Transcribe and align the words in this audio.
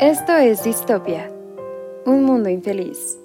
Esto 0.00 0.36
es 0.36 0.62
Distopia, 0.62 1.30
un 2.04 2.24
mundo 2.24 2.50
infeliz. 2.50 3.16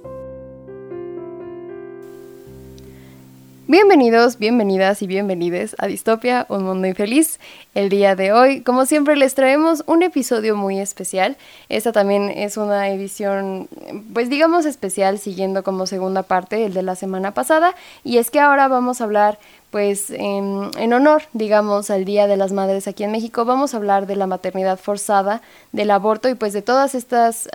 Bienvenidos, 3.67 4.37
bienvenidas 4.37 5.01
y 5.01 5.07
bienvenides 5.07 5.75
a 5.79 5.87
Distopia, 5.87 6.45
un 6.47 6.63
mundo 6.63 6.87
infeliz. 6.87 7.41
El 7.75 7.89
día 7.89 8.15
de 8.15 8.31
hoy, 8.31 8.61
como 8.61 8.85
siempre, 8.85 9.17
les 9.17 9.35
traemos 9.35 9.83
un 9.85 10.01
episodio 10.01 10.55
muy 10.55 10.79
especial. 10.79 11.35
Esta 11.67 11.91
también 11.91 12.29
es 12.29 12.55
una 12.55 12.89
edición, 12.89 13.67
pues 14.13 14.29
digamos 14.29 14.65
especial, 14.65 15.19
siguiendo 15.19 15.63
como 15.63 15.87
segunda 15.87 16.23
parte 16.23 16.65
el 16.65 16.73
de 16.73 16.83
la 16.83 16.95
semana 16.95 17.33
pasada. 17.33 17.75
Y 18.05 18.17
es 18.17 18.31
que 18.31 18.39
ahora 18.39 18.69
vamos 18.69 19.01
a 19.01 19.03
hablar 19.03 19.39
pues 19.71 20.09
en, 20.09 20.93
honor, 20.93 21.23
digamos, 21.31 21.89
al 21.89 22.03
Día 22.03 22.27
de 22.27 22.35
las 22.35 22.51
Madres 22.51 22.89
aquí 22.89 23.05
en 23.05 23.11
México, 23.11 23.45
vamos 23.45 23.73
a 23.73 23.77
hablar 23.77 24.05
de 24.05 24.17
la 24.17 24.27
maternidad 24.27 24.77
forzada, 24.77 25.41
del 25.71 25.91
aborto 25.91 26.27
y 26.27 26.35
pues 26.35 26.51
de 26.51 26.61
todas 26.61 26.93
estas 26.93 27.49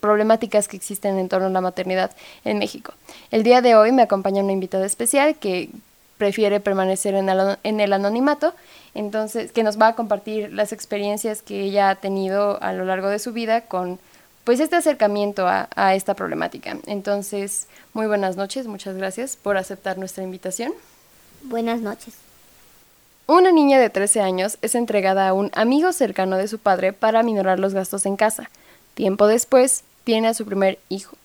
problemáticas 0.00 0.68
que 0.68 0.76
existen 0.76 1.18
en 1.18 1.30
torno 1.30 1.46
a 1.46 1.50
la 1.50 1.62
maternidad 1.62 2.10
en 2.44 2.58
México. 2.58 2.92
El 3.30 3.42
día 3.42 3.62
de 3.62 3.74
hoy 3.74 3.90
me 3.90 4.02
acompaña 4.02 4.42
una 4.42 4.52
invitada 4.52 4.84
especial 4.84 5.36
que 5.36 5.70
prefiere 6.18 6.60
permanecer 6.60 7.14
en 7.14 7.30
el, 7.30 7.56
en 7.62 7.80
el 7.80 7.94
anonimato, 7.94 8.52
entonces, 8.94 9.50
que 9.50 9.62
nos 9.62 9.80
va 9.80 9.88
a 9.88 9.94
compartir 9.94 10.52
las 10.52 10.74
experiencias 10.74 11.40
que 11.40 11.62
ella 11.62 11.88
ha 11.88 11.94
tenido 11.94 12.62
a 12.62 12.74
lo 12.74 12.84
largo 12.84 13.08
de 13.08 13.18
su 13.18 13.32
vida 13.32 13.62
con 13.62 13.98
pues 14.44 14.60
este 14.60 14.76
acercamiento 14.76 15.46
a 15.46 15.94
esta 15.94 16.14
problemática. 16.14 16.76
Entonces, 16.86 17.68
muy 17.94 18.06
buenas 18.06 18.36
noches, 18.36 18.66
muchas 18.66 18.96
gracias 18.96 19.36
por 19.36 19.56
aceptar 19.56 19.98
nuestra 19.98 20.24
invitación. 20.24 20.72
Buenas 21.44 21.80
noches. 21.80 22.14
Una 23.26 23.50
niña 23.50 23.80
de 23.80 23.90
13 23.90 24.20
años 24.20 24.58
es 24.62 24.76
entregada 24.76 25.28
a 25.28 25.32
un 25.32 25.50
amigo 25.54 25.92
cercano 25.92 26.36
de 26.36 26.46
su 26.46 26.58
padre 26.58 26.92
para 26.92 27.24
minorar 27.24 27.58
los 27.58 27.74
gastos 27.74 28.06
en 28.06 28.16
casa. 28.16 28.48
Tiempo 28.94 29.26
después, 29.26 29.82
tiene 30.04 30.28
a 30.28 30.34
su 30.34 30.44
primer 30.44 30.78
hijo. 30.88 31.16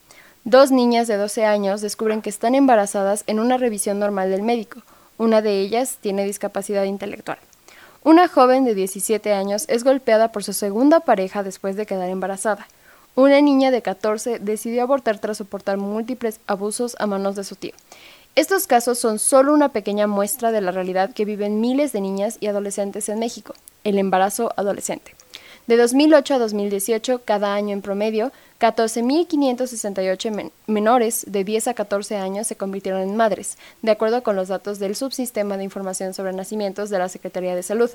Dos 0.44 0.72
niñas 0.72 1.08
de 1.08 1.18
12 1.18 1.46
años 1.46 1.82
descubren 1.82 2.24
que 2.24 2.32
están 2.32 2.56
embarazadas 2.56 3.24
en 3.28 3.40
una 3.40 3.58
revisión 3.58 4.00
normal 4.00 4.32
del 4.32 4.42
médico. 4.42 4.82
Una 5.20 5.42
de 5.44 5.60
ellas 5.60 5.98
tiene 6.02 6.26
discapacidad 6.26 6.86
intelectual. 6.86 7.38
Una 8.04 8.28
joven 8.28 8.66
de 8.66 8.74
17 8.74 9.34
años 9.34 9.66
es 9.68 9.84
golpeada 9.84 10.32
por 10.32 10.44
su 10.44 10.54
segunda 10.54 11.02
pareja 11.02 11.44
después 11.44 11.76
de 11.76 11.86
quedar 11.86 12.10
embarazada. 12.10 12.68
Una 13.14 13.42
niña 13.42 13.70
de 13.70 13.82
14 13.82 14.40
decidió 14.40 14.84
abortar 14.84 15.20
tras 15.20 15.38
soportar 15.38 15.78
múltiples 15.78 16.40
abusos 16.48 16.96
a 17.00 17.08
manos 17.08 17.36
de 17.36 17.44
su 17.44 17.56
tío. 17.56 17.74
Estos 18.38 18.68
casos 18.68 19.00
son 19.00 19.18
solo 19.18 19.52
una 19.52 19.74
pequeña 19.74 20.06
muestra 20.06 20.52
de 20.52 20.62
la 20.62 20.70
realidad 20.70 21.12
que 21.12 21.26
viven 21.26 21.60
miles 21.60 21.92
de 21.92 22.02
niñas 22.02 22.38
y 22.40 22.46
adolescentes 22.46 23.10
en 23.10 23.18
México, 23.18 23.56
el 23.84 23.98
embarazo 23.98 24.54
adolescente. 24.56 25.16
De 25.66 25.76
2008 25.76 26.36
a 26.36 26.38
2018, 26.38 27.24
cada 27.26 27.56
año 27.56 27.74
en 27.74 27.82
promedio, 27.82 28.32
14.568 28.60 30.52
menores 30.66 31.26
de 31.28 31.44
10 31.44 31.68
a 31.68 31.74
14 31.76 32.16
años 32.16 32.48
se 32.48 32.56
convirtieron 32.56 33.02
en 33.02 33.16
madres, 33.16 33.56
de 33.84 33.92
acuerdo 33.92 34.24
con 34.24 34.36
los 34.36 34.48
datos 34.48 34.80
del 34.80 34.96
Subsistema 34.96 35.58
de 35.58 35.64
Información 35.64 36.16
sobre 36.16 36.34
Nacimientos 36.34 36.90
de 36.90 36.98
la 36.98 37.08
Secretaría 37.08 37.56
de 37.56 37.62
Salud. 37.62 37.92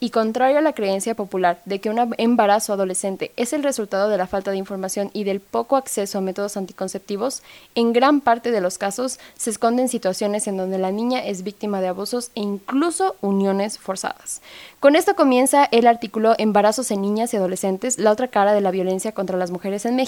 Y 0.00 0.10
contrario 0.10 0.58
a 0.58 0.62
la 0.62 0.72
creencia 0.72 1.14
popular 1.14 1.60
de 1.66 1.80
que 1.80 1.90
un 1.90 2.14
embarazo 2.16 2.72
adolescente 2.72 3.32
es 3.36 3.52
el 3.52 3.62
resultado 3.62 4.08
de 4.08 4.16
la 4.16 4.26
falta 4.26 4.52
de 4.52 4.56
información 4.56 5.10
y 5.12 5.24
del 5.24 5.40
poco 5.40 5.76
acceso 5.76 6.18
a 6.18 6.22
métodos 6.22 6.56
anticonceptivos, 6.56 7.42
en 7.74 7.92
gran 7.92 8.22
parte 8.22 8.50
de 8.50 8.62
los 8.62 8.78
casos 8.78 9.18
se 9.36 9.50
esconden 9.50 9.90
situaciones 9.90 10.46
en 10.46 10.56
donde 10.56 10.78
la 10.78 10.92
niña 10.92 11.26
es 11.26 11.42
víctima 11.42 11.82
de 11.82 11.88
abusos 11.88 12.30
e 12.34 12.40
incluso 12.40 13.16
uniones 13.20 13.78
forzadas. 13.78 14.40
Con 14.80 14.96
esto 14.96 15.14
comienza 15.14 15.64
el 15.64 15.86
artículo 15.86 16.34
Embarazos 16.38 16.90
en 16.90 17.02
niñas 17.02 17.34
y 17.34 17.36
adolescentes, 17.36 17.98
la 17.98 18.12
otra 18.12 18.28
cara 18.28 18.54
de 18.54 18.60
la 18.62 18.70
violencia 18.70 19.12
contra 19.12 19.36
las 19.36 19.50
mujeres 19.50 19.84
en 19.84 19.96
México 19.96 20.05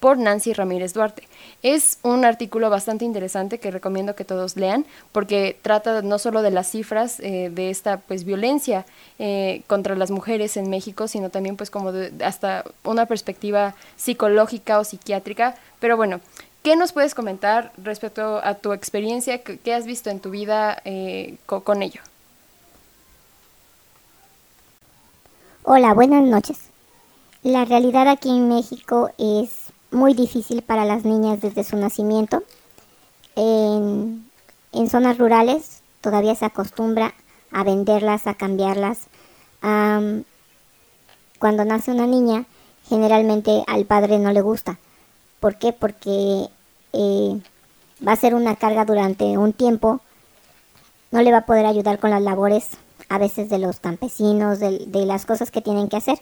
por 0.00 0.18
Nancy 0.18 0.52
Ramírez 0.52 0.94
Duarte. 0.94 1.28
Es 1.62 1.98
un 2.02 2.24
artículo 2.24 2.70
bastante 2.70 3.04
interesante 3.04 3.58
que 3.58 3.70
recomiendo 3.70 4.14
que 4.14 4.24
todos 4.24 4.56
lean 4.56 4.84
porque 5.12 5.56
trata 5.62 6.02
no 6.02 6.18
solo 6.18 6.42
de 6.42 6.50
las 6.50 6.70
cifras 6.70 7.20
eh, 7.20 7.50
de 7.52 7.70
esta 7.70 7.98
pues 7.98 8.24
violencia 8.24 8.84
eh, 9.18 9.62
contra 9.66 9.96
las 9.96 10.10
mujeres 10.10 10.56
en 10.56 10.70
México, 10.70 11.08
sino 11.08 11.30
también 11.30 11.56
pues 11.56 11.70
como 11.70 11.92
hasta 12.24 12.64
una 12.84 13.06
perspectiva 13.06 13.74
psicológica 13.96 14.78
o 14.78 14.84
psiquiátrica. 14.84 15.56
Pero 15.80 15.96
bueno, 15.96 16.20
¿Qué 16.62 16.76
nos 16.76 16.92
puedes 16.92 17.12
comentar 17.16 17.72
respecto 17.76 18.40
a 18.44 18.54
tu 18.54 18.72
experiencia? 18.72 19.42
¿Qué 19.42 19.74
has 19.74 19.84
visto 19.84 20.10
en 20.10 20.20
tu 20.20 20.30
vida 20.30 20.80
eh, 20.84 21.36
con 21.46 21.82
ello? 21.82 22.00
Hola, 25.64 25.92
buenas 25.92 26.22
noches. 26.22 26.71
La 27.42 27.64
realidad 27.64 28.06
aquí 28.06 28.28
en 28.28 28.48
México 28.48 29.10
es 29.18 29.72
muy 29.90 30.14
difícil 30.14 30.62
para 30.62 30.84
las 30.84 31.04
niñas 31.04 31.40
desde 31.40 31.64
su 31.64 31.76
nacimiento. 31.76 32.44
En, 33.34 34.30
zonas 34.88 35.18
rurales 35.18 35.82
todavía 36.00 36.36
se 36.36 36.44
acostumbra 36.44 37.14
a 37.50 37.64
venderlas, 37.64 38.28
a 38.28 38.34
cambiarlas. 38.34 39.08
cuando 39.60 40.24
nace 41.64 41.90
una 41.90 42.06
niña, 42.06 42.44
generalmente 42.88 43.64
al 43.66 43.86
padre 43.86 44.20
no 44.20 44.32
le 44.32 44.40
gusta. 44.40 44.78
¿Por 45.40 45.56
qué? 45.56 45.72
Porque 45.72 46.46
eh, 46.92 47.40
va 48.06 48.12
a 48.12 48.16
ser 48.16 48.36
una 48.36 48.54
carga 48.54 48.84
durante 48.84 49.36
un 49.36 49.52
tiempo, 49.52 50.00
no 51.10 51.22
le 51.22 51.32
va 51.32 51.38
a 51.38 51.46
poder 51.46 51.66
ayudar 51.66 51.98
con 51.98 52.10
las 52.10 52.22
labores 52.22 52.70
a 53.08 53.18
veces 53.18 53.48
de 53.48 53.58
los 53.58 53.80
campesinos, 53.80 54.60
de 54.60 55.06
las 55.06 55.26
cosas 55.26 55.50
que 55.50 55.60
tienen 55.60 55.88
que 55.88 55.96
hacer 55.96 56.20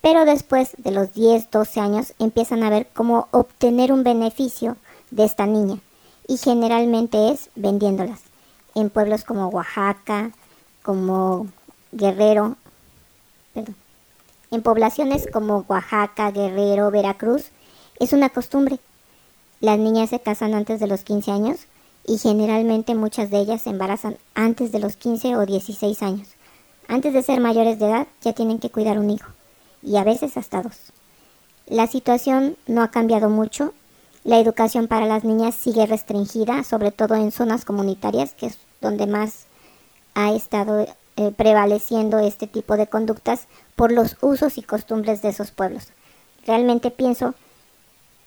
pero 0.00 0.24
después 0.24 0.72
de 0.78 0.92
los 0.92 1.12
10, 1.12 1.50
12 1.50 1.80
años 1.80 2.14
empiezan 2.18 2.62
a 2.62 2.70
ver 2.70 2.88
cómo 2.94 3.28
obtener 3.32 3.92
un 3.92 4.02
beneficio 4.02 4.76
de 5.10 5.24
esta 5.24 5.46
niña 5.46 5.78
y 6.26 6.38
generalmente 6.38 7.30
es 7.30 7.50
vendiéndolas 7.54 8.20
en 8.74 8.88
pueblos 8.88 9.24
como 9.24 9.48
Oaxaca, 9.48 10.30
como 10.82 11.48
Guerrero, 11.92 12.56
perdón, 13.52 13.76
en 14.50 14.62
poblaciones 14.62 15.26
como 15.30 15.64
Oaxaca, 15.68 16.30
Guerrero, 16.30 16.90
Veracruz, 16.90 17.46
es 17.98 18.12
una 18.12 18.30
costumbre. 18.30 18.78
Las 19.60 19.78
niñas 19.78 20.10
se 20.10 20.20
casan 20.20 20.54
antes 20.54 20.80
de 20.80 20.86
los 20.86 21.02
15 21.02 21.30
años 21.30 21.66
y 22.06 22.16
generalmente 22.16 22.94
muchas 22.94 23.30
de 23.30 23.38
ellas 23.38 23.62
se 23.62 23.70
embarazan 23.70 24.16
antes 24.34 24.72
de 24.72 24.78
los 24.78 24.96
15 24.96 25.36
o 25.36 25.44
16 25.44 26.02
años. 26.02 26.28
Antes 26.88 27.12
de 27.12 27.22
ser 27.22 27.40
mayores 27.40 27.78
de 27.78 27.86
edad 27.86 28.06
ya 28.22 28.32
tienen 28.32 28.58
que 28.58 28.70
cuidar 28.70 28.98
un 28.98 29.10
hijo 29.10 29.30
y 29.82 29.96
a 29.96 30.04
veces 30.04 30.36
hasta 30.36 30.62
dos. 30.62 30.92
La 31.66 31.86
situación 31.86 32.56
no 32.66 32.82
ha 32.82 32.90
cambiado 32.90 33.28
mucho. 33.30 33.72
La 34.24 34.38
educación 34.38 34.88
para 34.88 35.06
las 35.06 35.24
niñas 35.24 35.54
sigue 35.54 35.86
restringida, 35.86 36.64
sobre 36.64 36.90
todo 36.90 37.14
en 37.14 37.32
zonas 37.32 37.64
comunitarias, 37.64 38.34
que 38.34 38.46
es 38.46 38.58
donde 38.80 39.06
más 39.06 39.46
ha 40.14 40.32
estado 40.32 40.86
eh, 41.16 41.32
prevaleciendo 41.36 42.18
este 42.18 42.46
tipo 42.46 42.76
de 42.76 42.86
conductas 42.86 43.46
por 43.76 43.92
los 43.92 44.16
usos 44.20 44.58
y 44.58 44.62
costumbres 44.62 45.22
de 45.22 45.28
esos 45.28 45.50
pueblos. 45.50 45.88
Realmente 46.46 46.90
pienso 46.90 47.34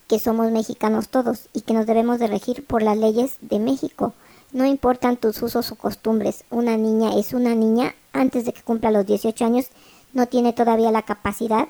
que 0.08 0.20
somos 0.20 0.52
mexicanos 0.52 1.09
todos 1.09 1.50
y 1.53 1.62
que 1.62 1.74
nos 1.74 1.85
debemos 1.85 2.20
de 2.20 2.28
regir 2.28 2.66
por 2.66 2.81
las 2.81 2.97
leyes 2.97 3.38
de 3.41 3.59
México. 3.59 4.14
No 4.52 4.66
importan 4.66 5.18
tus 5.18 5.41
usos 5.41 5.72
o 5.72 5.75
costumbres, 5.75 6.44
una 6.50 6.78
niña 6.78 7.18
es 7.18 7.34
una 7.34 7.56
niña 7.56 7.96
antes 8.12 8.46
de 8.46 8.53
que 8.53 8.62
cumpla 8.62 8.91
los 8.91 9.06
18 9.06 9.44
años 9.44 9.66
no 10.13 10.28
tiene 10.28 10.53
todavía 10.53 10.91
la 10.91 11.01
capacidad 11.01 11.68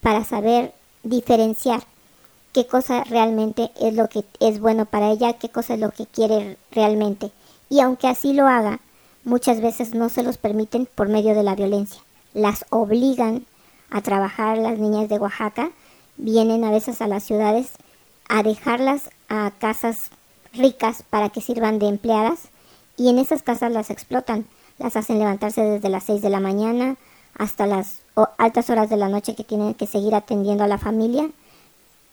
para 0.00 0.24
saber 0.24 0.72
diferenciar 1.02 1.82
qué 2.52 2.66
cosa 2.66 3.04
realmente 3.04 3.70
es 3.80 3.94
lo 3.94 4.08
que 4.08 4.24
es 4.40 4.60
bueno 4.60 4.86
para 4.86 5.10
ella, 5.10 5.34
qué 5.34 5.48
cosa 5.48 5.74
es 5.74 5.80
lo 5.80 5.90
que 5.90 6.06
quiere 6.06 6.56
realmente. 6.72 7.30
Y 7.68 7.80
aunque 7.80 8.08
así 8.08 8.32
lo 8.32 8.46
haga, 8.46 8.80
muchas 9.24 9.60
veces 9.60 9.94
no 9.94 10.08
se 10.08 10.22
los 10.22 10.38
permiten 10.38 10.88
por 10.94 11.08
medio 11.08 11.34
de 11.34 11.42
la 11.42 11.54
violencia. 11.54 12.00
Las 12.32 12.64
obligan 12.70 13.44
a 13.90 14.00
trabajar 14.00 14.58
las 14.58 14.78
niñas 14.78 15.08
de 15.08 15.18
Oaxaca, 15.18 15.70
vienen 16.16 16.64
a 16.64 16.70
veces 16.70 17.02
a 17.02 17.08
las 17.08 17.24
ciudades 17.24 17.72
a 18.28 18.42
dejarlas 18.42 19.10
a 19.28 19.52
casas 19.58 20.10
ricas 20.52 21.04
para 21.10 21.28
que 21.28 21.40
sirvan 21.40 21.78
de 21.78 21.88
empleadas 21.88 22.48
y 22.96 23.08
en 23.10 23.18
esas 23.18 23.42
casas 23.42 23.72
las 23.72 23.90
explotan, 23.90 24.46
las 24.78 24.96
hacen 24.96 25.18
levantarse 25.18 25.62
desde 25.62 25.88
las 25.88 26.04
6 26.04 26.22
de 26.22 26.30
la 26.30 26.40
mañana, 26.40 26.96
hasta 27.38 27.66
las 27.66 28.02
altas 28.38 28.70
horas 28.70 28.88
de 28.88 28.96
la 28.96 29.08
noche 29.08 29.34
que 29.34 29.44
tienen 29.44 29.74
que 29.74 29.86
seguir 29.86 30.14
atendiendo 30.14 30.64
a 30.64 30.68
la 30.68 30.78
familia. 30.78 31.28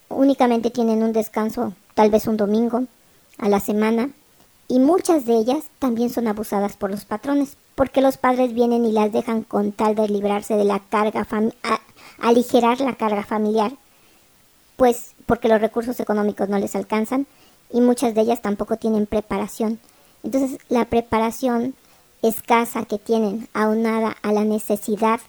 Únicamente 0.10 0.70
tienen 0.70 1.04
un 1.04 1.14
descanso, 1.14 1.74
tal 1.96 2.10
vez 2.10 2.28
un 2.28 2.38
domingo 2.38 2.84
a 3.38 3.50
la 3.50 3.60
semana. 3.60 4.10
Y 4.68 4.80
muchas 4.80 5.26
de 5.26 5.36
ellas 5.36 5.66
también 5.80 6.10
son 6.10 6.28
abusadas 6.28 6.78
por 6.78 6.90
los 6.92 7.06
patrones, 7.06 7.58
porque 7.76 8.02
los 8.02 8.18
padres 8.18 8.54
vienen 8.54 8.86
y 8.86 8.92
las 8.92 9.12
dejan 9.12 9.44
con 9.44 9.72
tal 9.72 9.96
de 9.96 10.08
librarse 10.08 10.56
de 10.56 10.64
la 10.64 10.80
carga, 10.80 11.28
aligerar 12.20 12.80
la 12.82 12.96
carga 12.96 13.24
familiar, 13.24 13.74
pues 14.78 15.14
porque 15.26 15.48
los 15.48 15.62
recursos 15.62 16.00
económicos 16.00 16.50
no 16.50 16.60
les 16.60 16.76
alcanzan 16.76 17.28
y 17.72 17.82
muchas 17.82 18.14
de 18.16 18.22
ellas 18.22 18.42
tampoco 18.42 18.78
tienen 18.78 19.06
preparación. 19.06 19.80
Entonces 20.24 20.60
la 20.70 20.86
preparación 20.86 21.76
escasa 22.24 22.86
que 22.86 22.98
tienen, 22.98 23.48
aunada 23.54 24.16
a 24.22 24.32
la 24.32 24.44
necesidad 24.44 25.20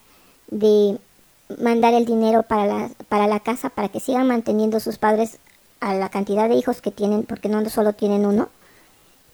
de 0.48 0.98
mandar 1.58 1.92
el 1.92 2.06
dinero 2.06 2.44
para 2.44 2.66
la, 2.66 2.90
para 3.08 3.26
la 3.26 3.40
casa 3.40 3.68
para 3.68 3.88
que 3.88 4.00
sigan 4.00 4.26
manteniendo 4.26 4.80
sus 4.80 4.98
padres 4.98 5.38
a 5.80 5.94
la 5.94 6.08
cantidad 6.08 6.48
de 6.48 6.54
hijos 6.54 6.80
que 6.80 6.90
tienen, 6.90 7.24
porque 7.24 7.48
no 7.48 7.68
solo 7.68 7.92
tienen 7.92 8.24
uno. 8.24 8.48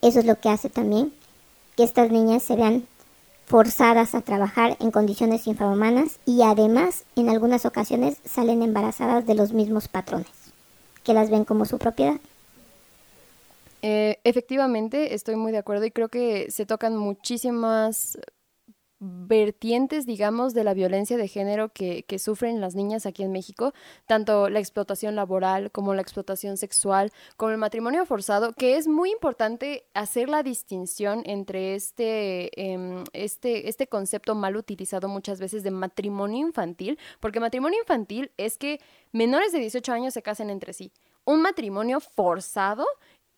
Eso 0.02 0.18
es 0.18 0.24
lo 0.24 0.40
que 0.40 0.48
hace 0.48 0.68
también 0.70 1.12
que 1.76 1.84
estas 1.84 2.10
niñas 2.10 2.42
se 2.42 2.56
vean 2.56 2.86
forzadas 3.46 4.14
a 4.14 4.20
trabajar 4.20 4.76
en 4.80 4.90
condiciones 4.90 5.46
infrahumanas 5.46 6.18
y 6.24 6.42
además 6.42 7.04
en 7.16 7.28
algunas 7.28 7.66
ocasiones 7.66 8.18
salen 8.24 8.62
embarazadas 8.62 9.26
de 9.26 9.34
los 9.34 9.52
mismos 9.52 9.88
patrones, 9.88 10.30
que 11.02 11.14
las 11.14 11.30
ven 11.30 11.44
como 11.44 11.64
su 11.64 11.78
propiedad. 11.78 12.20
Eh, 13.82 14.20
efectivamente, 14.24 15.14
estoy 15.14 15.36
muy 15.36 15.52
de 15.52 15.58
acuerdo 15.58 15.84
y 15.84 15.90
creo 15.90 16.08
que 16.08 16.50
se 16.50 16.66
tocan 16.66 16.96
muchísimas 16.96 18.18
vertientes, 19.02 20.04
digamos, 20.04 20.52
de 20.52 20.62
la 20.62 20.74
violencia 20.74 21.16
de 21.16 21.26
género 21.26 21.70
que, 21.70 22.02
que, 22.02 22.18
sufren 22.18 22.60
las 22.60 22.74
niñas 22.74 23.06
aquí 23.06 23.22
en 23.22 23.32
México, 23.32 23.72
tanto 24.06 24.50
la 24.50 24.58
explotación 24.58 25.16
laboral 25.16 25.70
como 25.70 25.94
la 25.94 26.02
explotación 26.02 26.58
sexual, 26.58 27.10
como 27.38 27.50
el 27.50 27.56
matrimonio 27.56 28.04
forzado, 28.04 28.52
que 28.52 28.76
es 28.76 28.88
muy 28.88 29.10
importante 29.10 29.86
hacer 29.94 30.28
la 30.28 30.42
distinción 30.42 31.22
entre 31.24 31.74
este, 31.74 32.50
eh, 32.60 33.04
este, 33.14 33.70
este 33.70 33.86
concepto 33.86 34.34
mal 34.34 34.54
utilizado 34.56 35.08
muchas 35.08 35.40
veces 35.40 35.62
de 35.62 35.70
matrimonio 35.70 36.46
infantil, 36.46 36.98
porque 37.20 37.40
matrimonio 37.40 37.80
infantil 37.80 38.32
es 38.36 38.58
que 38.58 38.80
menores 39.12 39.50
de 39.52 39.60
18 39.60 39.94
años 39.94 40.12
se 40.12 40.20
casen 40.20 40.50
entre 40.50 40.74
sí. 40.74 40.92
Un 41.24 41.40
matrimonio 41.40 42.00
forzado 42.00 42.86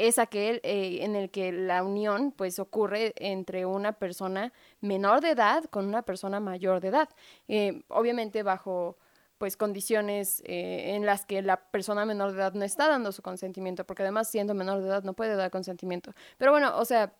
es 0.08 0.18
aquel 0.18 0.60
eh, 0.64 0.98
en 1.02 1.14
el 1.14 1.30
que 1.30 1.52
la 1.52 1.84
unión 1.84 2.32
pues 2.32 2.58
ocurre 2.58 3.14
entre 3.16 3.66
una 3.66 3.92
persona 3.92 4.52
menor 4.80 5.20
de 5.20 5.30
edad 5.30 5.64
con 5.66 5.86
una 5.86 6.02
persona 6.02 6.40
mayor 6.40 6.80
de 6.80 6.88
edad, 6.88 7.08
eh, 7.46 7.82
obviamente 7.88 8.42
bajo 8.42 8.96
pues 9.38 9.56
condiciones 9.56 10.42
eh, 10.44 10.94
en 10.94 11.06
las 11.06 11.24
que 11.24 11.40
la 11.42 11.56
persona 11.56 12.04
menor 12.04 12.32
de 12.32 12.38
edad 12.38 12.54
no 12.54 12.64
está 12.64 12.88
dando 12.88 13.12
su 13.12 13.22
consentimiento, 13.22 13.84
porque 13.84 14.02
además 14.02 14.28
siendo 14.28 14.54
menor 14.54 14.80
de 14.80 14.88
edad 14.88 15.04
no 15.04 15.14
puede 15.14 15.36
dar 15.36 15.50
consentimiento. 15.50 16.14
Pero 16.36 16.50
bueno, 16.50 16.76
o 16.78 16.84
sea, 16.84 17.12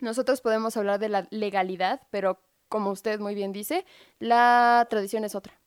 nosotros 0.00 0.40
podemos 0.40 0.76
hablar 0.76 0.98
de 0.98 1.08
la 1.08 1.26
legalidad, 1.30 2.02
pero 2.10 2.40
como 2.68 2.90
usted 2.90 3.20
muy 3.20 3.34
bien 3.34 3.52
dice, 3.52 3.86
la 4.18 4.86
tradición 4.90 5.24
es 5.24 5.34
otra. 5.34 5.57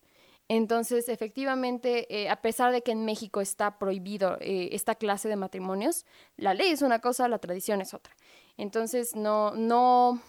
Entonces, 0.54 1.08
efectivamente, 1.08 2.14
eh, 2.14 2.30
a 2.30 2.42
pesar 2.42 2.74
de 2.74 2.82
que 2.82 2.92
en 2.92 3.06
México 3.06 3.40
está 3.40 3.80
prohibido 3.80 4.36
eh, 4.42 4.68
esta 4.74 4.96
clase 4.96 5.30
de 5.30 5.38
matrimonios, 5.38 6.06
la 6.36 6.54
ley 6.54 6.72
es 6.72 6.82
una 6.82 7.00
cosa, 7.00 7.30
la 7.30 7.40
tradición 7.40 7.80
es 7.80 7.94
otra. 7.94 8.14
Entonces, 8.58 9.16
no, 9.16 9.52
no, 9.52 10.22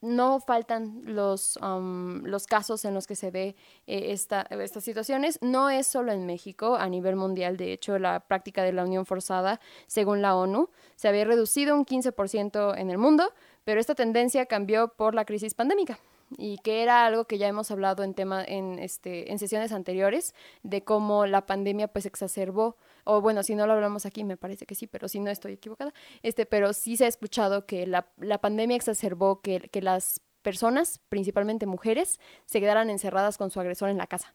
no 0.00 0.40
faltan 0.40 1.02
los, 1.04 1.60
um, 1.62 2.24
los 2.24 2.48
casos 2.48 2.84
en 2.86 2.92
los 2.92 3.06
que 3.06 3.14
se 3.14 3.30
ve 3.30 3.54
eh, 3.86 4.10
esta, 4.10 4.40
estas 4.50 4.82
situaciones. 4.82 5.38
No 5.42 5.70
es 5.70 5.86
solo 5.86 6.10
en 6.10 6.26
México, 6.26 6.74
a 6.74 6.88
nivel 6.88 7.14
mundial, 7.14 7.56
de 7.56 7.72
hecho, 7.72 8.00
la 8.00 8.18
práctica 8.18 8.64
de 8.64 8.72
la 8.72 8.82
unión 8.82 9.06
forzada, 9.06 9.60
según 9.86 10.22
la 10.22 10.34
ONU, 10.34 10.70
se 10.96 11.06
había 11.06 11.24
reducido 11.24 11.76
un 11.76 11.86
15% 11.86 12.76
en 12.76 12.90
el 12.90 12.98
mundo, 12.98 13.32
pero 13.62 13.78
esta 13.78 13.94
tendencia 13.94 14.46
cambió 14.46 14.88
por 14.88 15.14
la 15.14 15.24
crisis 15.24 15.54
pandémica 15.54 16.00
y 16.36 16.58
que 16.58 16.82
era 16.82 17.06
algo 17.06 17.24
que 17.24 17.38
ya 17.38 17.48
hemos 17.48 17.70
hablado 17.70 18.02
en 18.02 18.14
tema 18.14 18.44
en 18.44 18.78
este 18.78 19.32
en 19.32 19.38
sesiones 19.38 19.72
anteriores 19.72 20.34
de 20.62 20.84
cómo 20.84 21.26
la 21.26 21.46
pandemia 21.46 21.88
pues 21.88 22.06
exacerbó 22.06 22.76
o 23.04 23.20
bueno 23.20 23.42
si 23.42 23.54
no 23.54 23.66
lo 23.66 23.72
hablamos 23.72 24.06
aquí 24.06 24.24
me 24.24 24.36
parece 24.36 24.66
que 24.66 24.74
sí 24.74 24.86
pero 24.86 25.08
si 25.08 25.20
no 25.20 25.30
estoy 25.30 25.54
equivocada 25.54 25.94
este 26.22 26.46
pero 26.46 26.72
sí 26.72 26.96
se 26.96 27.04
ha 27.04 27.08
escuchado 27.08 27.66
que 27.66 27.86
la, 27.86 28.08
la 28.18 28.38
pandemia 28.38 28.76
exacerbó 28.76 29.40
que, 29.40 29.60
que 29.60 29.82
las 29.82 30.20
personas 30.42 31.00
principalmente 31.08 31.66
mujeres 31.66 32.20
se 32.46 32.60
quedaran 32.60 32.90
encerradas 32.90 33.38
con 33.38 33.50
su 33.50 33.60
agresor 33.60 33.88
en 33.88 33.98
la 33.98 34.06
casa 34.06 34.34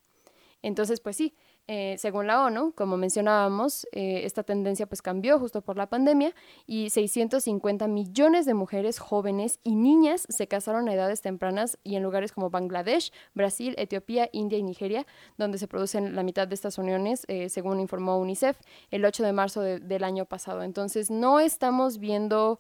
entonces 0.64 1.00
pues 1.00 1.16
sí 1.18 1.36
eh, 1.68 1.96
según 1.98 2.28
la 2.28 2.44
ONU, 2.44 2.74
como 2.76 2.98
mencionábamos, 2.98 3.88
eh, 3.94 4.24
esta 4.26 4.44
tendencia 4.44 4.86
pues 4.86 5.02
cambió 5.02 5.40
justo 5.40 5.62
por 5.62 5.78
la 5.78 5.88
pandemia 5.88 6.36
y 6.68 6.90
650 6.90 7.88
millones 7.88 8.46
de 8.46 8.54
mujeres 8.54 9.00
jóvenes 9.00 9.62
y 9.64 9.76
niñas 9.76 10.26
se 10.28 10.48
casaron 10.50 10.90
a 10.90 10.94
edades 10.94 11.22
tempranas 11.22 11.80
y 11.82 11.96
en 11.96 12.04
lugares 12.04 12.34
como 12.34 12.50
Bangladesh, 12.50 13.14
Brasil, 13.34 13.76
Etiopía, 13.78 14.30
India 14.34 14.58
y 14.58 14.64
Nigeria, 14.64 15.08
donde 15.38 15.58
se 15.58 15.70
producen 15.70 16.16
la 16.16 16.24
mitad 16.24 16.50
de 16.50 16.56
estas 16.56 16.78
uniones, 16.78 17.24
eh, 17.30 17.48
según 17.48 17.80
informó 17.80 18.18
UNICEF 18.18 18.60
el 18.92 19.06
8 19.06 19.24
de 19.24 19.32
marzo 19.32 19.62
del 19.62 20.04
año 20.04 20.26
pasado. 20.26 20.64
Entonces, 20.64 21.10
no 21.10 21.40
estamos 21.40 21.98
viendo, 21.98 22.60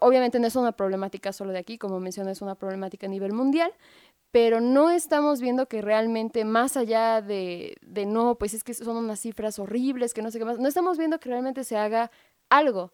obviamente 0.00 0.40
no 0.40 0.46
es 0.46 0.56
una 0.56 0.72
problemática 0.72 1.34
solo 1.34 1.52
de 1.52 1.58
aquí, 1.58 1.76
como 1.76 2.00
mencioné, 2.00 2.30
es 2.30 2.40
una 2.40 2.54
problemática 2.54 3.06
a 3.06 3.10
nivel 3.10 3.32
mundial, 3.32 3.72
pero 4.30 4.60
no 4.60 4.90
estamos 4.90 5.40
viendo 5.40 5.66
que 5.66 5.80
realmente 5.80 6.44
más 6.44 6.76
allá 6.76 7.22
de, 7.22 7.76
de 7.80 8.04
no, 8.04 8.36
pues 8.36 8.54
es 8.54 8.62
que 8.62 8.74
son 8.74 8.96
unas 8.96 9.20
cifras 9.20 9.58
horribles, 9.58 10.12
que 10.12 10.22
no 10.22 10.30
sé 10.30 10.38
qué 10.38 10.44
más, 10.44 10.58
no 10.58 10.68
estamos 10.68 10.98
viendo 10.98 11.18
que 11.18 11.30
realmente 11.30 11.64
se 11.64 11.76
haga 11.76 12.10
algo 12.50 12.92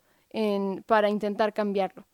para 0.87 1.11
intentar 1.11 1.53
cambiarlo. 1.53 2.07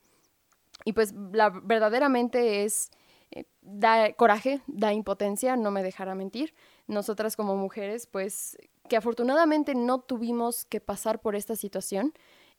Y 0.84 0.92
pues 0.92 1.14
la, 1.32 1.48
verdaderamente 1.50 2.64
es, 2.64 2.90
eh, 3.30 3.44
da 3.62 4.12
coraje, 4.12 4.60
da 4.66 4.92
impotencia, 4.92 5.56
no 5.56 5.70
me 5.70 5.82
dejará 5.82 6.14
mentir. 6.14 6.54
Nosotras 6.86 7.36
como 7.36 7.56
mujeres, 7.56 8.06
pues 8.06 8.58
que 8.88 8.96
afortunadamente 8.96 9.74
no 9.74 10.00
tuvimos 10.00 10.64
que 10.64 10.80
pasar 10.80 11.20
por 11.20 11.34
esta 11.34 11.56
situación, 11.56 12.12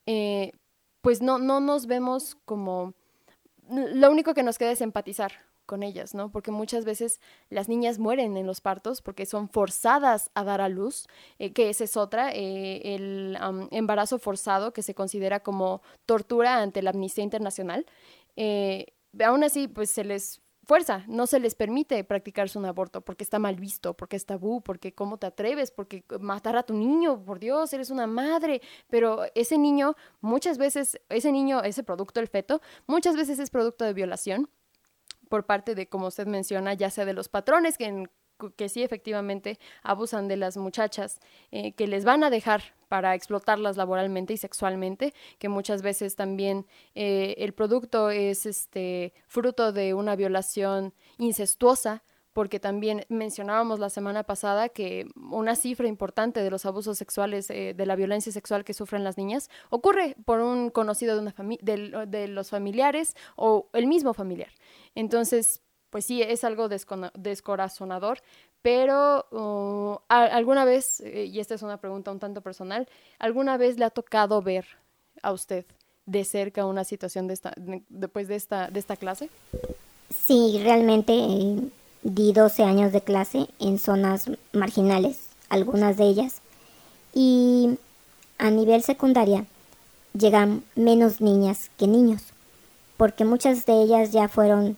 eh, 0.05 0.53
pues 1.01 1.21
no, 1.21 1.37
no 1.37 1.59
nos 1.59 1.85
vemos 1.87 2.35
como... 2.45 2.93
Lo 3.69 4.11
único 4.11 4.33
que 4.33 4.43
nos 4.43 4.57
queda 4.57 4.71
es 4.71 4.81
empatizar 4.81 5.50
con 5.65 5.83
ellas, 5.83 6.13
¿no? 6.13 6.31
Porque 6.31 6.51
muchas 6.51 6.85
veces 6.85 7.19
las 7.49 7.69
niñas 7.69 7.99
mueren 7.99 8.37
en 8.37 8.45
los 8.45 8.61
partos 8.61 9.01
porque 9.01 9.25
son 9.25 9.49
forzadas 9.49 10.31
a 10.33 10.43
dar 10.43 10.61
a 10.61 10.69
luz, 10.69 11.07
eh, 11.39 11.53
que 11.53 11.69
esa 11.69 11.83
es 11.83 11.97
otra, 11.97 12.31
eh, 12.33 12.95
el 12.95 13.37
embarazo 13.71 14.19
forzado 14.19 14.73
que 14.73 14.81
se 14.81 14.95
considera 14.95 15.41
como 15.41 15.81
tortura 16.05 16.61
ante 16.61 16.81
la 16.81 16.91
Amnistía 16.91 17.23
Internacional. 17.23 17.85
Eh, 18.35 18.87
aún 19.23 19.43
así, 19.43 19.67
pues 19.67 19.89
se 19.89 20.03
les 20.03 20.41
fuerza, 20.63 21.03
no 21.07 21.27
se 21.27 21.39
les 21.39 21.55
permite 21.55 22.03
practicarse 22.03 22.57
un 22.57 22.65
aborto 22.65 23.01
porque 23.01 23.23
está 23.23 23.39
mal 23.39 23.55
visto, 23.55 23.95
porque 23.95 24.15
es 24.15 24.25
tabú, 24.25 24.61
porque 24.61 24.93
cómo 24.93 25.17
te 25.17 25.27
atreves, 25.27 25.71
porque 25.71 26.03
matar 26.19 26.55
a 26.55 26.63
tu 26.63 26.73
niño, 26.73 27.23
por 27.23 27.39
Dios, 27.39 27.73
eres 27.73 27.89
una 27.89 28.07
madre, 28.07 28.61
pero 28.89 29.23
ese 29.35 29.57
niño 29.57 29.95
muchas 30.21 30.57
veces, 30.57 30.99
ese 31.09 31.31
niño, 31.31 31.61
ese 31.63 31.83
producto, 31.83 32.19
el 32.19 32.27
feto, 32.27 32.61
muchas 32.87 33.15
veces 33.15 33.39
es 33.39 33.49
producto 33.49 33.85
de 33.85 33.93
violación 33.93 34.49
por 35.31 35.45
parte 35.45 35.75
de, 35.75 35.87
como 35.87 36.07
usted 36.07 36.27
menciona, 36.27 36.73
ya 36.73 36.89
sea 36.89 37.05
de 37.05 37.13
los 37.13 37.29
patrones 37.29 37.77
que, 37.77 38.03
que 38.57 38.67
sí 38.67 38.83
efectivamente 38.83 39.59
abusan 39.81 40.27
de 40.27 40.35
las 40.35 40.57
muchachas, 40.57 41.21
eh, 41.51 41.71
que 41.71 41.87
les 41.87 42.03
van 42.03 42.25
a 42.25 42.29
dejar 42.29 42.75
para 42.89 43.15
explotarlas 43.15 43.77
laboralmente 43.77 44.33
y 44.33 44.37
sexualmente, 44.37 45.13
que 45.39 45.47
muchas 45.47 45.83
veces 45.83 46.17
también 46.17 46.67
eh, 46.95 47.35
el 47.37 47.53
producto 47.53 48.09
es 48.09 48.45
este 48.45 49.13
fruto 49.25 49.71
de 49.71 49.93
una 49.93 50.17
violación 50.17 50.93
incestuosa 51.17 52.03
porque 52.33 52.59
también 52.59 53.05
mencionábamos 53.09 53.79
la 53.79 53.89
semana 53.89 54.23
pasada 54.23 54.69
que 54.69 55.07
una 55.15 55.55
cifra 55.55 55.87
importante 55.87 56.41
de 56.41 56.49
los 56.49 56.65
abusos 56.65 56.97
sexuales, 56.97 57.49
eh, 57.49 57.73
de 57.75 57.85
la 57.85 57.95
violencia 57.95 58.31
sexual 58.31 58.63
que 58.63 58.73
sufren 58.73 59.03
las 59.03 59.17
niñas, 59.17 59.49
ocurre 59.69 60.15
por 60.25 60.39
un 60.39 60.69
conocido 60.69 61.15
de, 61.15 61.21
una 61.21 61.35
de, 61.61 62.05
de 62.07 62.27
los 62.27 62.49
familiares 62.49 63.15
o 63.35 63.67
el 63.73 63.87
mismo 63.87 64.13
familiar. 64.13 64.49
Entonces, 64.95 65.61
pues 65.89 66.05
sí, 66.05 66.21
es 66.21 66.43
algo 66.43 66.69
descorazonador, 66.69 68.19
pero 68.61 69.25
uh, 69.31 69.97
alguna 70.07 70.65
vez, 70.65 71.01
eh, 71.01 71.25
y 71.25 71.39
esta 71.39 71.55
es 71.55 71.61
una 71.63 71.77
pregunta 71.77 72.11
un 72.11 72.19
tanto 72.19 72.41
personal, 72.41 72.87
¿alguna 73.19 73.57
vez 73.57 73.77
le 73.77 73.85
ha 73.85 73.89
tocado 73.89 74.41
ver 74.41 74.65
a 75.21 75.31
usted 75.33 75.65
de 76.05 76.23
cerca 76.23 76.65
una 76.65 76.83
situación 76.83 77.27
de 77.27 77.33
esta, 77.33 77.53
después 77.89 78.27
de 78.27 78.35
esta, 78.35 78.69
de 78.69 78.79
esta 78.79 78.95
clase? 78.95 79.29
Sí, 80.09 80.61
realmente 80.63 81.13
eh, 81.13 81.59
di 82.03 82.33
12 82.33 82.63
años 82.63 82.91
de 82.91 83.01
clase 83.01 83.47
en 83.59 83.79
zonas 83.79 84.29
marginales, 84.53 85.17
algunas 85.49 85.97
de 85.97 86.05
ellas, 86.05 86.41
y 87.13 87.77
a 88.37 88.49
nivel 88.49 88.83
secundaria 88.83 89.45
llegan 90.17 90.63
menos 90.75 91.21
niñas 91.21 91.69
que 91.77 91.87
niños, 91.87 92.23
porque 92.97 93.25
muchas 93.25 93.65
de 93.65 93.81
ellas 93.81 94.11
ya 94.11 94.27
fueron 94.27 94.77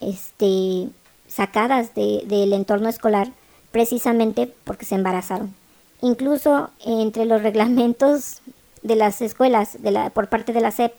este, 0.00 0.88
sacadas 1.28 1.94
del 1.94 2.52
entorno 2.52 2.88
escolar 2.88 3.32
precisamente 3.72 4.52
porque 4.64 4.86
se 4.86 4.94
embarazaron. 4.94 5.54
Incluso 6.02 6.70
entre 6.84 7.24
los 7.24 7.42
reglamentos 7.42 8.40
de 8.82 8.96
las 8.96 9.20
escuelas 9.22 9.82
de 9.82 9.90
la, 9.90 10.10
por 10.10 10.28
parte 10.28 10.52
de 10.52 10.60
la 10.60 10.70
SEP 10.70 10.92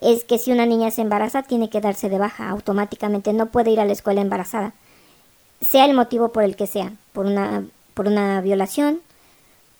es 0.00 0.24
que 0.24 0.38
si 0.38 0.52
una 0.52 0.66
niña 0.66 0.90
se 0.90 1.02
embaraza 1.02 1.42
tiene 1.42 1.70
que 1.70 1.80
darse 1.80 2.08
de 2.08 2.18
baja 2.18 2.48
automáticamente, 2.50 3.32
no 3.32 3.46
puede 3.46 3.70
ir 3.70 3.80
a 3.80 3.84
la 3.84 3.92
escuela 3.92 4.20
embarazada, 4.20 4.72
sea 5.60 5.84
el 5.84 5.94
motivo 5.94 6.30
por 6.30 6.44
el 6.44 6.56
que 6.56 6.66
sea, 6.66 6.92
por 7.12 7.26
una, 7.26 7.64
por 7.94 8.06
una 8.06 8.40
violación, 8.40 9.00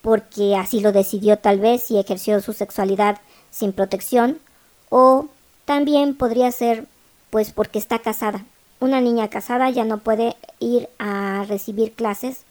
porque 0.02 0.56
así 0.56 0.80
lo 0.80 0.92
decidió 0.92 1.38
tal 1.38 1.60
vez 1.60 1.90
y 1.90 1.98
ejerció 1.98 2.40
su 2.40 2.52
sexualidad 2.52 3.18
sin 3.50 3.72
protección, 3.72 4.38
o 4.90 5.26
también 5.64 6.14
podría 6.14 6.50
ser 6.50 6.86
pues 7.30 7.52
porque 7.52 7.78
está 7.78 7.98
casada. 7.98 8.44
Una 8.80 9.00
niña 9.00 9.28
casada 9.28 9.68
ya 9.70 9.84
no 9.84 9.98
puede 9.98 10.36
ir 10.60 10.88
a 10.98 11.44
recibir 11.48 11.92
clases 11.92 12.44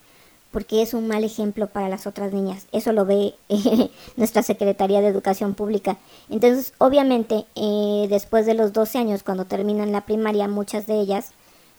porque 0.58 0.82
es 0.82 0.96
un 0.96 1.08
mal 1.08 1.24
ejemplo 1.24 1.68
para 1.68 1.88
las 1.88 2.08
otras 2.08 2.34
niñas. 2.34 2.66
Eso 2.72 2.92
lo 2.92 3.06
ve 3.06 3.36
eh, 3.48 3.92
nuestra 4.16 4.42
Secretaría 4.42 5.02
de 5.02 5.08
Educación 5.08 5.54
Pública. 5.54 5.98
Entonces, 6.32 6.74
obviamente, 6.80 7.46
eh, 7.54 8.08
después 8.10 8.48
de 8.48 8.56
los 8.56 8.74
12 8.74 8.98
años, 8.98 9.22
cuando 9.22 9.46
terminan 9.46 9.92
la 9.92 10.02
primaria, 10.02 10.48
muchas 10.48 10.88
de 10.88 11.00
ellas 11.00 11.30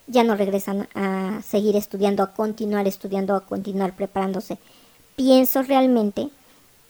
ya 0.06 0.23
no 0.23 0.37
regresan 0.37 0.87
a 0.94 1.42
seguir 1.44 1.75
estudiando, 1.75 2.23
a 2.23 2.35
continuar 2.35 2.87
estudiando, 2.87 3.35
a 3.35 3.40
continuar 3.40 3.97
preparándose. 3.97 4.58
Pienso 5.16 5.64
realmente 5.64 6.28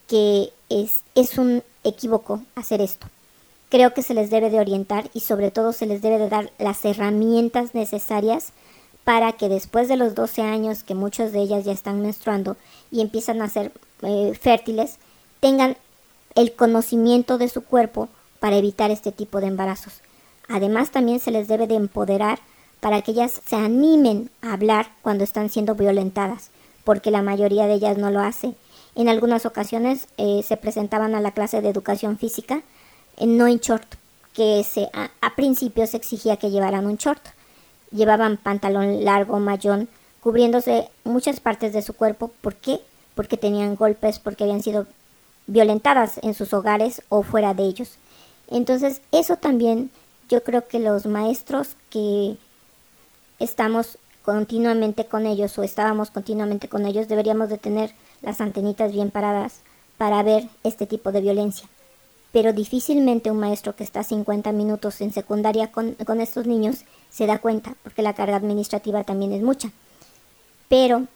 que 0.08 0.52
es, 0.68 1.04
es 1.14 1.38
un 1.38 1.62
equívoco 1.84 2.42
hacer 2.54 2.82
esto. 2.82 3.06
Creo 3.70 3.94
que 3.94 4.02
se 4.02 4.12
les 4.12 4.28
debe 4.28 4.50
de 4.50 4.60
orientar 4.60 5.08
y 5.14 5.20
sobre 5.20 5.50
todo 5.50 5.72
se 5.72 5.86
les 5.86 6.02
debe 6.02 6.18
de 6.18 6.28
dar 6.28 6.52
las 6.58 6.84
herramientas 6.84 7.74
necesarias 7.74 8.52
para 9.08 9.32
que 9.32 9.48
después 9.48 9.88
de 9.88 9.96
los 9.96 10.14
12 10.14 10.42
años 10.42 10.84
que 10.84 10.94
muchas 10.94 11.32
de 11.32 11.40
ellas 11.40 11.64
ya 11.64 11.72
están 11.72 12.02
menstruando 12.02 12.58
y 12.90 13.00
empiezan 13.00 13.40
a 13.40 13.48
ser 13.48 13.72
eh, 14.02 14.38
fértiles, 14.38 14.98
tengan 15.40 15.78
el 16.34 16.52
conocimiento 16.52 17.38
de 17.38 17.48
su 17.48 17.64
cuerpo 17.64 18.10
para 18.38 18.58
evitar 18.58 18.90
este 18.90 19.10
tipo 19.10 19.40
de 19.40 19.46
embarazos. 19.46 19.94
Además, 20.46 20.90
también 20.90 21.20
se 21.20 21.30
les 21.30 21.48
debe 21.48 21.66
de 21.66 21.76
empoderar 21.76 22.40
para 22.80 23.00
que 23.00 23.12
ellas 23.12 23.40
se 23.46 23.56
animen 23.56 24.28
a 24.42 24.52
hablar 24.52 24.90
cuando 25.00 25.24
están 25.24 25.48
siendo 25.48 25.74
violentadas, 25.74 26.50
porque 26.84 27.10
la 27.10 27.22
mayoría 27.22 27.66
de 27.66 27.76
ellas 27.76 27.96
no 27.96 28.10
lo 28.10 28.20
hace. 28.20 28.56
En 28.94 29.08
algunas 29.08 29.46
ocasiones 29.46 30.06
eh, 30.18 30.42
se 30.46 30.58
presentaban 30.58 31.14
a 31.14 31.22
la 31.22 31.30
clase 31.30 31.62
de 31.62 31.70
educación 31.70 32.18
física 32.18 32.60
en 33.16 33.38
no 33.38 33.46
en 33.46 33.56
short, 33.56 33.94
que 34.34 34.62
se, 34.64 34.90
a, 34.92 35.10
a 35.22 35.34
principio 35.34 35.86
se 35.86 35.96
exigía 35.96 36.36
que 36.36 36.50
llevaran 36.50 36.84
un 36.84 36.96
short 36.96 37.22
llevaban 37.90 38.36
pantalón 38.36 39.04
largo, 39.04 39.38
mayón, 39.40 39.88
cubriéndose 40.20 40.90
muchas 41.04 41.40
partes 41.40 41.72
de 41.72 41.82
su 41.82 41.94
cuerpo. 41.94 42.30
¿Por 42.40 42.54
qué? 42.54 42.80
Porque 43.14 43.36
tenían 43.36 43.76
golpes, 43.76 44.18
porque 44.18 44.44
habían 44.44 44.62
sido 44.62 44.86
violentadas 45.46 46.20
en 46.22 46.34
sus 46.34 46.52
hogares 46.52 47.02
o 47.08 47.22
fuera 47.22 47.54
de 47.54 47.64
ellos. 47.64 47.96
Entonces, 48.48 49.02
eso 49.12 49.36
también 49.36 49.90
yo 50.28 50.42
creo 50.42 50.68
que 50.68 50.78
los 50.78 51.06
maestros 51.06 51.76
que 51.90 52.36
estamos 53.38 53.98
continuamente 54.22 55.06
con 55.06 55.26
ellos 55.26 55.56
o 55.58 55.62
estábamos 55.62 56.10
continuamente 56.10 56.68
con 56.68 56.84
ellos 56.84 57.08
deberíamos 57.08 57.48
de 57.48 57.56
tener 57.56 57.94
las 58.20 58.42
antenitas 58.42 58.92
bien 58.92 59.10
paradas 59.10 59.60
para 59.96 60.22
ver 60.22 60.48
este 60.64 60.86
tipo 60.86 61.12
de 61.12 61.22
violencia. 61.22 61.68
Pero 62.30 62.52
difícilmente 62.52 63.30
un 63.30 63.40
maestro 63.40 63.74
que 63.74 63.84
está 63.84 64.02
50 64.02 64.52
minutos 64.52 65.00
en 65.00 65.12
secundaria 65.12 65.72
con, 65.72 65.94
con 65.94 66.20
estos 66.20 66.46
niños 66.46 66.84
se 67.10 67.26
da 67.26 67.38
cuenta, 67.38 67.74
porque 67.82 68.02
la 68.02 68.14
carga 68.14 68.36
administrativa 68.36 69.04
también 69.04 69.32
es 69.32 69.42
mucha. 69.42 69.70
Pero 70.68 71.06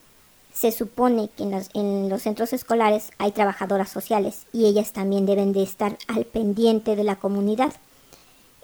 se 0.52 0.72
supone 0.72 1.30
que 1.37 1.44
en 1.75 2.08
los, 2.08 2.22
centros 2.22 2.52
escolares 2.52 3.11
hay 3.18 3.32
trabajadoras 3.32 3.90
sociales 3.90 4.46
y 4.52 4.66
ellas 4.66 4.92
también 4.92 5.26
deben 5.26 5.52
de 5.52 5.62
estar 5.62 5.96
al 6.08 6.25
pendiente 6.25 6.96
de 6.96 7.04
la 7.04 7.16
comunidad. 7.16 7.72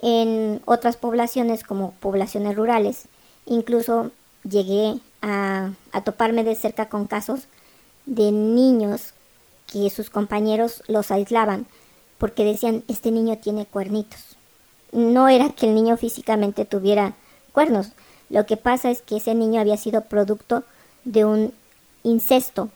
En 0.02 0.60
otras 0.64 0.96
poblaciones, 0.96 1.64
como 1.64 1.92
poblaciones 1.92 2.56
rurales, 2.56 3.04
incluso 3.46 4.10
llegué 4.48 5.00
a, 5.22 5.72
toparme 6.04 6.44
de 6.44 6.54
cerca 6.54 6.88
con 6.88 7.06
casos 7.06 7.48
de 8.06 8.30
niños 8.32 9.14
que 9.66 9.90
sus 9.90 10.08
compañeros 10.08 10.82
los 10.86 11.10
aislaban 11.10 11.66
porque 12.18 12.44
decían, 12.44 12.84
este 12.88 13.10
niño 13.10 13.38
tiene 13.38 13.66
cuernitos 13.66 14.37
no 14.92 15.28
era 15.28 15.50
que 15.50 15.66
el 15.66 15.74
niño 15.74 15.96
físicamente 15.96 16.64
tuviera 16.64 17.14
cuernos. 17.52 17.90
Lo 18.30 18.46
que 18.46 18.56
pasa 18.56 18.90
es 18.90 19.02
que 19.02 19.16
ese 19.16 19.34
niño 19.34 19.60
había 19.60 19.76
sido 19.76 20.02
producto 20.02 20.64
de 21.04 21.24
un 21.24 21.52
incesto 22.02 22.68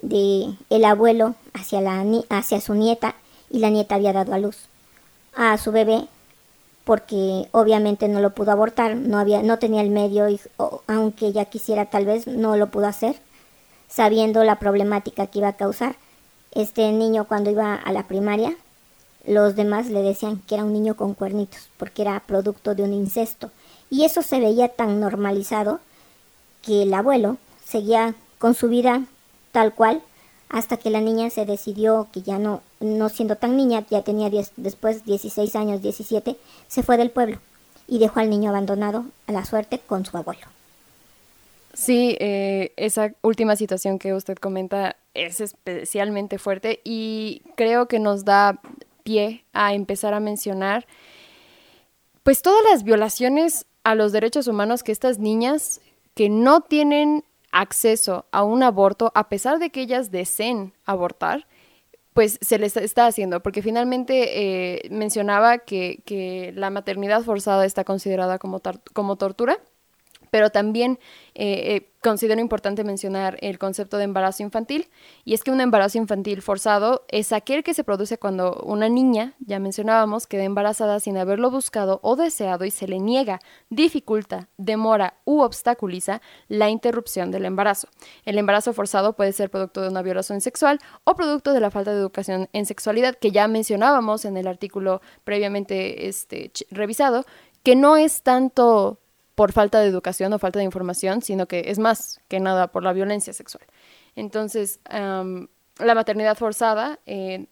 de 0.00 0.54
el 0.70 0.84
abuelo 0.84 1.34
hacia, 1.54 1.80
la, 1.80 2.04
hacia 2.30 2.60
su 2.60 2.74
nieta 2.74 3.14
y 3.50 3.58
la 3.58 3.70
nieta 3.70 3.94
había 3.94 4.12
dado 4.12 4.34
a 4.34 4.38
luz 4.38 4.56
a 5.34 5.56
su 5.58 5.72
bebé 5.72 6.06
porque 6.84 7.48
obviamente 7.52 8.08
no 8.08 8.20
lo 8.20 8.34
pudo 8.34 8.50
abortar, 8.50 8.96
no 8.96 9.18
había 9.18 9.42
no 9.42 9.58
tenía 9.58 9.82
el 9.82 9.90
medio 9.90 10.28
y 10.28 10.40
aunque 10.88 11.26
ella 11.26 11.44
quisiera 11.44 11.86
tal 11.86 12.06
vez 12.06 12.26
no 12.26 12.56
lo 12.56 12.68
pudo 12.68 12.86
hacer 12.86 13.16
sabiendo 13.88 14.42
la 14.42 14.58
problemática 14.58 15.26
que 15.26 15.38
iba 15.38 15.48
a 15.48 15.56
causar. 15.56 15.96
Este 16.50 16.90
niño 16.92 17.24
cuando 17.24 17.50
iba 17.50 17.74
a 17.74 17.92
la 17.92 18.08
primaria 18.08 18.54
los 19.26 19.56
demás 19.56 19.88
le 19.88 20.02
decían 20.02 20.42
que 20.46 20.54
era 20.54 20.64
un 20.64 20.72
niño 20.72 20.96
con 20.96 21.14
cuernitos, 21.14 21.68
porque 21.76 22.02
era 22.02 22.20
producto 22.20 22.74
de 22.74 22.82
un 22.82 22.92
incesto. 22.92 23.50
Y 23.90 24.04
eso 24.04 24.22
se 24.22 24.40
veía 24.40 24.68
tan 24.68 25.00
normalizado 25.00 25.80
que 26.62 26.82
el 26.82 26.94
abuelo 26.94 27.36
seguía 27.64 28.14
con 28.38 28.54
su 28.54 28.68
vida 28.68 29.02
tal 29.52 29.74
cual 29.74 30.02
hasta 30.48 30.76
que 30.76 30.90
la 30.90 31.00
niña 31.00 31.30
se 31.30 31.46
decidió 31.46 32.08
que 32.12 32.22
ya 32.22 32.38
no, 32.38 32.62
no 32.80 33.08
siendo 33.08 33.36
tan 33.36 33.56
niña, 33.56 33.86
ya 33.90 34.02
tenía 34.02 34.30
después 34.56 35.04
16 35.04 35.56
años, 35.56 35.82
17, 35.82 36.36
se 36.68 36.82
fue 36.82 36.98
del 36.98 37.10
pueblo 37.10 37.38
y 37.88 37.98
dejó 37.98 38.20
al 38.20 38.30
niño 38.30 38.50
abandonado 38.50 39.06
a 39.26 39.32
la 39.32 39.44
suerte 39.44 39.78
con 39.78 40.04
su 40.04 40.16
abuelo. 40.16 40.46
Sí, 41.72 42.16
eh, 42.20 42.72
esa 42.76 43.12
última 43.22 43.56
situación 43.56 43.98
que 43.98 44.12
usted 44.12 44.36
comenta 44.36 44.96
es 45.14 45.40
especialmente 45.40 46.38
fuerte 46.38 46.80
y 46.84 47.40
creo 47.56 47.88
que 47.88 47.98
nos 47.98 48.26
da 48.26 48.60
pie 49.02 49.44
a 49.52 49.74
empezar 49.74 50.14
a 50.14 50.20
mencionar 50.20 50.86
pues 52.22 52.42
todas 52.42 52.62
las 52.70 52.84
violaciones 52.84 53.66
a 53.84 53.94
los 53.94 54.12
derechos 54.12 54.46
humanos 54.46 54.82
que 54.82 54.92
estas 54.92 55.18
niñas 55.18 55.80
que 56.14 56.28
no 56.28 56.60
tienen 56.60 57.24
acceso 57.50 58.26
a 58.32 58.44
un 58.44 58.62
aborto, 58.62 59.12
a 59.14 59.28
pesar 59.28 59.58
de 59.58 59.70
que 59.70 59.82
ellas 59.82 60.10
deseen 60.10 60.72
abortar, 60.84 61.46
pues 62.14 62.38
se 62.40 62.58
les 62.58 62.76
está 62.76 63.06
haciendo, 63.06 63.42
porque 63.42 63.62
finalmente 63.62 64.84
eh, 64.84 64.88
mencionaba 64.90 65.58
que, 65.58 66.02
que, 66.04 66.52
la 66.54 66.70
maternidad 66.70 67.22
forzada 67.22 67.64
está 67.64 67.84
considerada 67.84 68.38
como, 68.38 68.60
como 68.92 69.16
tortura 69.16 69.58
pero 70.32 70.48
también 70.48 70.98
eh, 71.34 71.76
eh, 71.76 71.92
considero 72.00 72.40
importante 72.40 72.84
mencionar 72.84 73.36
el 73.42 73.58
concepto 73.58 73.98
de 73.98 74.04
embarazo 74.04 74.42
infantil, 74.42 74.88
y 75.26 75.34
es 75.34 75.44
que 75.44 75.50
un 75.50 75.60
embarazo 75.60 75.98
infantil 75.98 76.40
forzado 76.40 77.04
es 77.08 77.34
aquel 77.34 77.62
que 77.62 77.74
se 77.74 77.84
produce 77.84 78.16
cuando 78.16 78.54
una 78.64 78.88
niña, 78.88 79.34
ya 79.40 79.58
mencionábamos, 79.58 80.26
queda 80.26 80.44
embarazada 80.44 81.00
sin 81.00 81.18
haberlo 81.18 81.50
buscado 81.50 82.00
o 82.02 82.16
deseado 82.16 82.64
y 82.64 82.70
se 82.70 82.88
le 82.88 82.98
niega, 82.98 83.40
dificulta, 83.68 84.48
demora 84.56 85.18
u 85.26 85.42
obstaculiza 85.42 86.22
la 86.48 86.70
interrupción 86.70 87.30
del 87.30 87.44
embarazo. 87.44 87.88
El 88.24 88.38
embarazo 88.38 88.72
forzado 88.72 89.12
puede 89.12 89.32
ser 89.32 89.50
producto 89.50 89.82
de 89.82 89.88
una 89.88 90.00
violación 90.00 90.40
sexual 90.40 90.78
o 91.04 91.14
producto 91.14 91.52
de 91.52 91.60
la 91.60 91.70
falta 91.70 91.92
de 91.92 91.98
educación 91.98 92.48
en 92.54 92.64
sexualidad, 92.64 93.16
que 93.16 93.32
ya 93.32 93.48
mencionábamos 93.48 94.24
en 94.24 94.38
el 94.38 94.46
artículo 94.46 95.02
previamente 95.24 96.08
este, 96.08 96.52
revisado, 96.70 97.26
que 97.62 97.76
no 97.76 97.98
es 97.98 98.22
tanto 98.22 99.01
por 99.34 99.52
falta 99.52 99.80
de 99.80 99.88
educación 99.88 100.32
o 100.32 100.38
falta 100.38 100.58
de 100.58 100.64
información, 100.64 101.22
sino 101.22 101.46
que 101.46 101.64
es 101.66 101.78
más 101.78 102.20
que 102.28 102.40
nada 102.40 102.72
por 102.72 102.82
la 102.82 102.92
violencia 102.92 103.32
sexual. 103.32 103.64
Entonces, 104.14 104.80
la 104.90 105.94
maternidad 105.94 106.36
forzada 106.36 107.00
eh, 107.06 107.46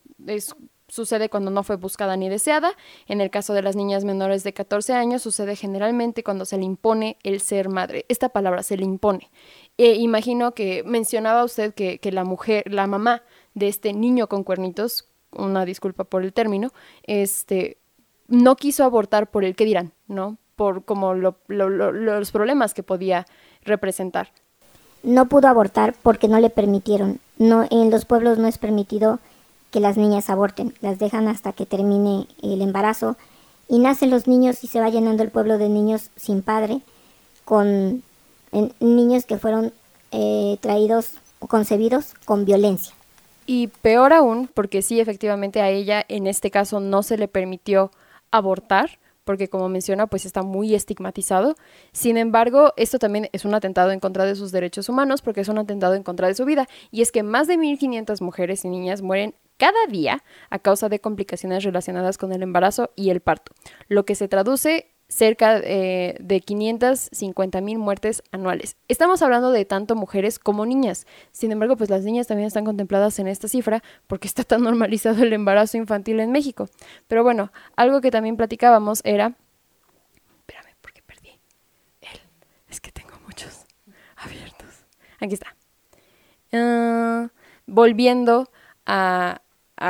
sucede 0.89 1.29
cuando 1.29 1.51
no 1.51 1.63
fue 1.63 1.77
buscada 1.77 2.17
ni 2.17 2.29
deseada. 2.29 2.73
En 3.07 3.21
el 3.21 3.31
caso 3.31 3.55
de 3.55 3.63
las 3.63 3.77
niñas 3.77 4.05
menores 4.05 4.45
de 4.45 4.53
14 4.53 4.93
años, 4.93 5.23
sucede 5.23 5.57
generalmente 5.57 6.23
cuando 6.23 6.45
se 6.45 6.59
le 6.59 6.65
impone 6.65 7.17
el 7.23 7.41
ser 7.41 7.69
madre. 7.69 8.05
Esta 8.09 8.29
palabra 8.29 8.63
se 8.63 8.77
le 8.77 8.85
impone. 8.85 9.31
E 9.79 9.95
imagino 9.95 10.53
que 10.53 10.83
mencionaba 10.85 11.45
usted 11.45 11.73
que, 11.73 11.99
que 11.99 12.13
la 12.13 12.25
mujer, 12.25 12.65
la 12.67 12.87
mamá 12.87 13.23
de 13.55 13.69
este 13.69 13.93
niño 13.93 14.29
con 14.29 14.45
cuernitos, 14.45 15.07
una 15.33 15.65
disculpa 15.65 16.05
por 16.05 16.23
el 16.25 16.33
término, 16.33 16.71
este, 17.05 17.79
no 18.29 18.57
quiso 18.57 18.85
abortar 18.85 19.31
por 19.31 19.45
el 19.45 19.57
que 19.57 19.65
dirán, 19.65 19.93
¿no? 20.07 20.39
Por 20.61 20.85
como 20.85 21.15
los 21.15 22.31
problemas 22.33 22.75
que 22.75 22.83
podía 22.83 23.25
representar. 23.65 24.29
No 25.03 25.25
pudo 25.25 25.49
abortar 25.49 25.95
porque 26.03 26.29
no 26.29 26.39
le 26.39 26.51
permitieron. 26.51 27.19
No, 27.39 27.67
en 27.71 27.91
los 27.91 28.05
pueblos 28.05 28.37
no 28.37 28.47
es 28.47 28.59
permitido 28.59 29.21
que 29.71 29.81
las 29.81 29.97
niñas 29.97 30.29
aborten. 30.29 30.75
Las 30.83 30.99
dejan 30.99 31.29
hasta 31.29 31.55
que 31.55 31.65
termine 31.65 32.27
el 32.43 32.61
embarazo 32.61 33.17
y 33.69 33.79
nacen 33.79 34.11
los 34.11 34.29
niños 34.29 34.63
y 34.63 34.67
se 34.67 34.81
va 34.81 34.91
llenando 34.91 35.23
el 35.23 35.31
pueblo 35.31 35.57
de 35.57 35.71
niños 35.71 36.11
sin 36.17 36.43
padre, 36.43 36.83
con 37.47 38.03
niños 38.81 39.25
que 39.25 39.39
fueron 39.39 39.73
eh, 40.13 40.59
traídos 40.61 41.13
o 41.39 41.47
concebidos 41.47 42.13
con 42.27 42.45
violencia. 42.45 42.93
Y 43.47 43.69
peor 43.69 44.13
aún, 44.13 44.47
porque 44.53 44.83
sí, 44.83 45.01
efectivamente 45.01 45.63
a 45.63 45.71
ella 45.71 46.05
en 46.07 46.27
este 46.27 46.51
caso 46.51 46.81
no 46.81 47.03
se 47.03 47.17
le 47.17 47.29
permitió 47.29 47.91
abortar, 48.31 48.99
porque 49.25 49.49
como 49.49 49.69
menciona, 49.69 50.07
pues 50.07 50.27
está 50.27 50.43
muy 50.43 50.75
estigmatizado. 50.75 51.57
Sin 51.93 52.17
embargo, 52.17 52.73
esto 52.77 52.99
también 52.99 53.29
es 53.33 53.45
un 53.45 53.55
atentado 53.55 53.91
en 53.91 54.01
contra 54.01 54.25
de 54.25 54.35
sus 54.35 54.53
derechos 54.53 54.89
humanos, 54.89 55.23
porque 55.23 55.41
es 55.41 55.49
un 55.49 55.59
atentado 55.59 55.95
en 55.95 56.03
contra 56.03 56.29
de 56.29 56.35
su 56.35 56.45
vida. 56.45 56.69
Y 56.91 57.03
es 57.03 57.13
que 57.13 57.23
más 57.23 57.47
de 57.47 57.57
1.500 57.57 58.21
mujeres 58.23 58.65
y 58.65 58.69
niñas 58.69 59.03
mueren 59.03 59.35
cada 59.57 59.87
día 59.89 60.25
a 60.49 60.59
causa 60.59 60.89
de 60.89 61.01
complicaciones 61.01 61.65
relacionadas 61.65 62.17
con 62.17 62.33
el 62.33 62.43
embarazo 62.43 62.91
y 62.97 63.11
el 63.11 63.21
parto, 63.21 63.53
lo 63.89 64.07
que 64.07 64.15
se 64.15 64.27
traduce 64.27 64.87
cerca 65.11 65.59
eh, 65.59 66.17
de 66.21 66.41
550 66.41 67.61
mil 67.61 67.79
muertes 67.79 68.23
anuales. 68.31 68.77
Estamos 68.89 69.21
hablando 69.23 69.51
de 69.51 69.65
tanto 69.65 69.97
mujeres 69.97 70.39
como 70.39 70.65
niñas. 70.65 71.07
Sin 71.33 71.51
embargo, 71.51 71.77
pues 71.77 71.91
las 71.91 72.05
niñas 72.05 72.29
también 72.29 72.47
están 72.47 72.65
contempladas 72.65 73.19
en 73.19 73.27
esta 73.27 73.49
cifra 73.49 73.83
porque 74.07 74.29
está 74.29 74.45
tan 74.45 74.63
normalizado 74.65 75.23
el 75.23 75.33
embarazo 75.33 75.77
infantil 75.77 76.21
en 76.21 76.31
México. 76.31 76.69
Pero 77.09 77.25
bueno, 77.25 77.53
algo 77.77 78.01
que 78.01 78.11
también 78.11 78.37
platicábamos 78.37 79.01
era... 79.05 79.35
Espérame, 80.39 80.77
porque 80.81 81.03
perdí. 81.03 81.31
Él. 82.01 82.21
Es 82.69 82.81
que 82.81 82.93
tengo 82.93 83.15
muchos 83.27 83.67
abiertos. 84.17 84.87
Aquí 85.19 85.35
está. 85.35 85.57
Ah, 86.53 87.29
volviendo 87.67 88.49
a, 88.87 89.43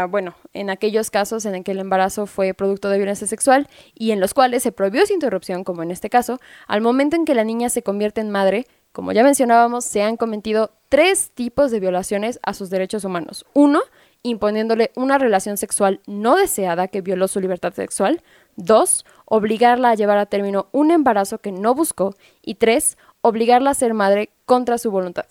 bueno, 0.09 0.35
en 0.53 0.71
aquellos 0.71 1.11
casos 1.11 1.45
en 1.45 1.65
que 1.65 1.73
el 1.73 1.81
embarazo 1.81 2.27
fue 2.27 2.55
producto 2.55 2.89
de 2.89 2.99
violencia 2.99 3.27
sexual 3.27 3.69
y 3.95 4.13
en 4.13 4.21
los 4.21 4.35
cuales 4.35 4.63
se 4.63 4.73
prohibió 4.73 5.05
su 5.07 5.13
interrupción, 5.13 5.65
como 5.65 5.83
en 5.83 5.91
este 5.91 6.09
caso, 6.11 6.39
al 6.67 6.81
momento 6.81 7.17
en 7.17 7.25
que 7.25 7.35
la 7.35 7.45
niña 7.45 7.69
se 7.69 7.83
convierte 7.83 8.21
en 8.21 8.31
madre, 8.31 8.67
como 8.93 9.13
ya 9.13 9.23
mencionábamos, 9.23 9.85
se 9.85 10.03
han 10.03 10.17
cometido 10.17 10.73
tres 10.89 11.31
tipos 11.33 11.71
de 11.71 11.81
violaciones 11.81 12.41
a 12.43 12.55
sus 12.55 12.71
derechos 12.71 13.05
humanos. 13.05 13.47
Uno, 13.55 13.81
imponiéndole 14.23 14.91
una 14.97 15.19
relación 15.19 15.57
sexual 15.57 16.01
no 16.07 16.37
deseada 16.37 16.89
que 16.89 17.01
violó 17.01 17.29
su 17.29 17.41
libertad 17.41 17.73
sexual. 17.73 18.23
Dos, 18.57 19.05
obligarla 19.25 19.91
a 19.91 19.95
llevar 19.95 20.19
a 20.19 20.27
término 20.27 20.69
un 20.73 20.91
embarazo 20.91 21.39
que 21.39 21.53
no 21.53 21.75
buscó. 21.75 22.15
Y 22.43 22.57
tres, 22.57 22.99
obligarla 23.21 23.71
a 23.71 23.75
ser 23.75 23.95
madre 23.95 24.31
contra 24.45 24.79
su 24.79 24.91
voluntad. 24.91 25.27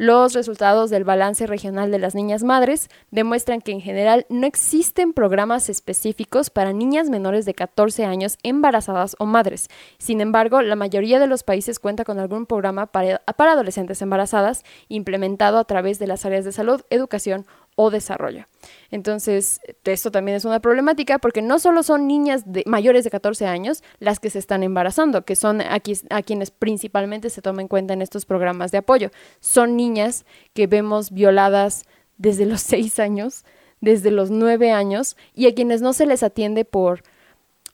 Los 0.00 0.32
resultados 0.32 0.88
del 0.88 1.04
balance 1.04 1.46
regional 1.46 1.90
de 1.90 1.98
las 1.98 2.14
niñas 2.14 2.42
madres 2.42 2.88
demuestran 3.10 3.60
que 3.60 3.72
en 3.72 3.82
general 3.82 4.24
no 4.30 4.46
existen 4.46 5.12
programas 5.12 5.68
específicos 5.68 6.48
para 6.48 6.72
niñas 6.72 7.10
menores 7.10 7.44
de 7.44 7.52
14 7.52 8.06
años 8.06 8.38
embarazadas 8.42 9.14
o 9.18 9.26
madres. 9.26 9.68
Sin 9.98 10.22
embargo, 10.22 10.62
la 10.62 10.74
mayoría 10.74 11.20
de 11.20 11.26
los 11.26 11.42
países 11.42 11.78
cuenta 11.78 12.06
con 12.06 12.18
algún 12.18 12.46
programa 12.46 12.86
para, 12.86 13.20
adolescentes 13.26 14.00
embarazadas 14.00 14.64
implementado 14.88 15.58
a 15.58 15.64
través 15.64 15.98
de 15.98 16.06
las 16.06 16.24
áreas 16.24 16.46
de 16.46 16.52
salud, 16.52 16.80
educación 16.88 17.44
o 17.82 17.90
desarrollo. 17.90 18.44
Entonces, 18.90 19.62
esto 19.84 20.10
también 20.10 20.36
es 20.36 20.44
una 20.44 20.60
problemática 20.60 21.18
porque 21.18 21.40
no 21.40 21.58
solo 21.58 21.82
son 21.82 22.06
niñas 22.06 22.44
mayores 22.66 23.04
de 23.04 23.10
14 23.10 23.46
años 23.46 23.82
las 24.00 24.20
que 24.20 24.28
se 24.28 24.38
están 24.38 24.62
embarazando, 24.62 25.24
que 25.24 25.34
son 25.34 25.62
a 25.62 25.80
quienes 25.80 26.50
principalmente 26.50 27.30
se 27.30 27.40
toma 27.40 27.62
en 27.62 27.68
cuenta 27.68 27.94
en 27.94 28.02
estos 28.02 28.26
programas 28.26 28.70
de 28.70 28.76
apoyo, 28.76 29.10
son 29.40 29.78
niñas 29.78 30.26
que 30.52 30.66
vemos 30.66 31.10
violadas 31.10 31.86
desde 32.18 32.44
los 32.44 32.60
6 32.74 32.98
años, 32.98 33.46
desde 33.80 34.10
los 34.10 34.30
9 34.30 34.72
años 34.72 35.16
y 35.34 35.46
a 35.46 35.54
quienes 35.54 35.80
no 35.80 35.94
se 35.94 36.04
les 36.04 36.22
atiende 36.22 36.66
por, 36.66 37.02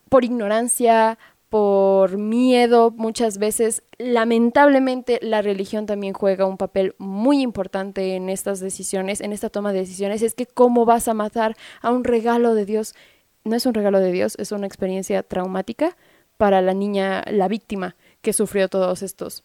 por 0.08 0.24
ignorancia, 0.24 1.18
por 1.48 2.18
miedo, 2.18 2.90
muchas 2.90 3.38
veces. 3.38 3.82
Lamentablemente 3.98 5.18
la 5.22 5.42
religión 5.42 5.86
también 5.86 6.12
juega 6.12 6.46
un 6.46 6.56
papel 6.56 6.94
muy 6.98 7.40
importante 7.40 8.16
en 8.16 8.28
estas 8.28 8.60
decisiones, 8.60 9.20
en 9.20 9.32
esta 9.32 9.50
toma 9.50 9.72
de 9.72 9.80
decisiones. 9.80 10.22
Es 10.22 10.34
que 10.34 10.46
cómo 10.46 10.84
vas 10.84 11.08
a 11.08 11.14
matar 11.14 11.56
a 11.82 11.90
un 11.90 12.04
regalo 12.04 12.54
de 12.54 12.66
Dios. 12.66 12.94
No 13.44 13.56
es 13.56 13.66
un 13.66 13.74
regalo 13.74 14.00
de 14.00 14.12
Dios, 14.12 14.34
es 14.38 14.52
una 14.52 14.66
experiencia 14.66 15.22
traumática 15.22 15.96
para 16.36 16.60
la 16.60 16.74
niña, 16.74 17.22
la 17.30 17.48
víctima 17.48 17.96
que 18.20 18.32
sufrió 18.32 18.68
todos 18.68 19.02
estos 19.02 19.44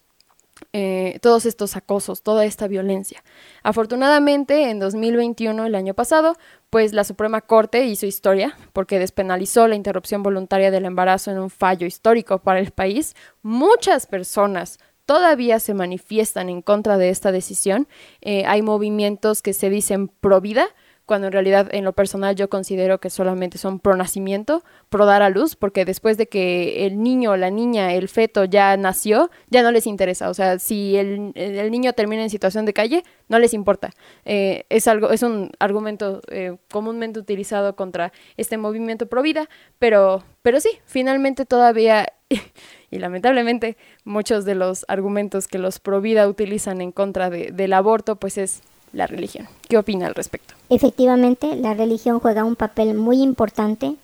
eh, 0.72 1.18
todos 1.22 1.46
estos 1.46 1.76
acosos, 1.76 2.22
toda 2.22 2.44
esta 2.44 2.68
violencia. 2.68 3.22
Afortunadamente, 3.62 4.70
en 4.70 4.78
2021, 4.78 5.66
el 5.66 5.74
año 5.74 5.94
pasado, 5.94 6.36
pues 6.70 6.92
la 6.92 7.04
Suprema 7.04 7.40
Corte 7.40 7.84
hizo 7.84 8.06
historia 8.06 8.56
porque 8.72 8.98
despenalizó 8.98 9.68
la 9.68 9.74
interrupción 9.74 10.22
voluntaria 10.22 10.70
del 10.70 10.84
embarazo 10.84 11.30
en 11.30 11.38
un 11.38 11.50
fallo 11.50 11.86
histórico 11.86 12.38
para 12.38 12.60
el 12.60 12.70
país. 12.70 13.14
Muchas 13.42 14.06
personas 14.06 14.78
todavía 15.06 15.60
se 15.60 15.74
manifiestan 15.74 16.48
en 16.48 16.62
contra 16.62 16.96
de 16.96 17.10
esta 17.10 17.32
decisión. 17.32 17.88
Eh, 18.20 18.44
hay 18.46 18.62
movimientos 18.62 19.42
que 19.42 19.52
se 19.52 19.70
dicen 19.70 20.08
pro 20.08 20.40
vida, 20.40 20.66
cuando 21.06 21.26
en 21.26 21.32
realidad 21.32 21.68
en 21.72 21.84
lo 21.84 21.92
personal 21.92 22.36
yo 22.36 22.48
considero 22.48 22.98
que 22.98 23.10
solamente 23.10 23.58
son 23.58 23.80
pro 23.80 23.96
nacimiento, 23.96 24.62
pro 24.88 25.06
dar 25.06 25.22
a 25.22 25.30
luz, 25.30 25.56
porque 25.56 25.84
después 25.84 26.16
de 26.16 26.28
que 26.28 26.86
el 26.86 27.02
niño, 27.02 27.36
la 27.36 27.50
niña, 27.50 27.92
el 27.94 28.08
feto 28.08 28.44
ya 28.44 28.76
nació, 28.76 29.30
ya 29.48 29.62
no 29.62 29.72
les 29.72 29.86
interesa. 29.86 30.30
O 30.30 30.34
sea, 30.34 30.58
si 30.58 30.96
el, 30.96 31.32
niño 31.70 31.92
termina 31.92 32.22
en 32.22 32.30
situación 32.30 32.64
de 32.66 32.72
calle, 32.72 33.02
no 33.28 33.38
les 33.38 33.54
importa. 33.54 33.90
Eh, 34.24 34.64
es 34.68 34.86
algo, 34.88 35.10
es 35.10 35.22
un 35.22 35.50
argumento 35.58 36.20
eh, 36.28 36.56
comúnmente 36.70 37.18
utilizado 37.18 37.74
contra 37.74 38.12
este 38.36 38.56
movimiento 38.56 39.06
pro 39.06 39.22
vida, 39.22 39.48
pero, 39.78 40.22
pero 40.42 40.60
sí, 40.60 40.70
finalmente 40.84 41.46
todavía 41.46 42.06
y 42.90 42.98
lamentablemente 42.98 43.76
muchos 44.04 44.44
de 44.44 44.54
los 44.54 44.84
argumentos 44.88 45.48
que 45.48 45.58
los 45.58 45.80
pro 45.80 46.00
vida 46.00 46.28
utilizan 46.28 46.80
en 46.80 46.92
contra 46.92 47.30
del 47.30 47.72
aborto, 47.72 48.16
pues 48.16 48.38
es 48.38 48.62
la 48.92 49.06
religión. 49.06 49.48
¿Qué 49.68 49.78
opina 49.78 50.06
al 50.06 50.14
respecto? 50.14 50.54
Efectivamente, 50.68 51.56
la 51.56 51.74
religión 51.74 52.20
juega 52.20 52.44
un 52.44 52.56
papel 52.56 52.94
muy 52.94 53.22
importante 53.22 53.96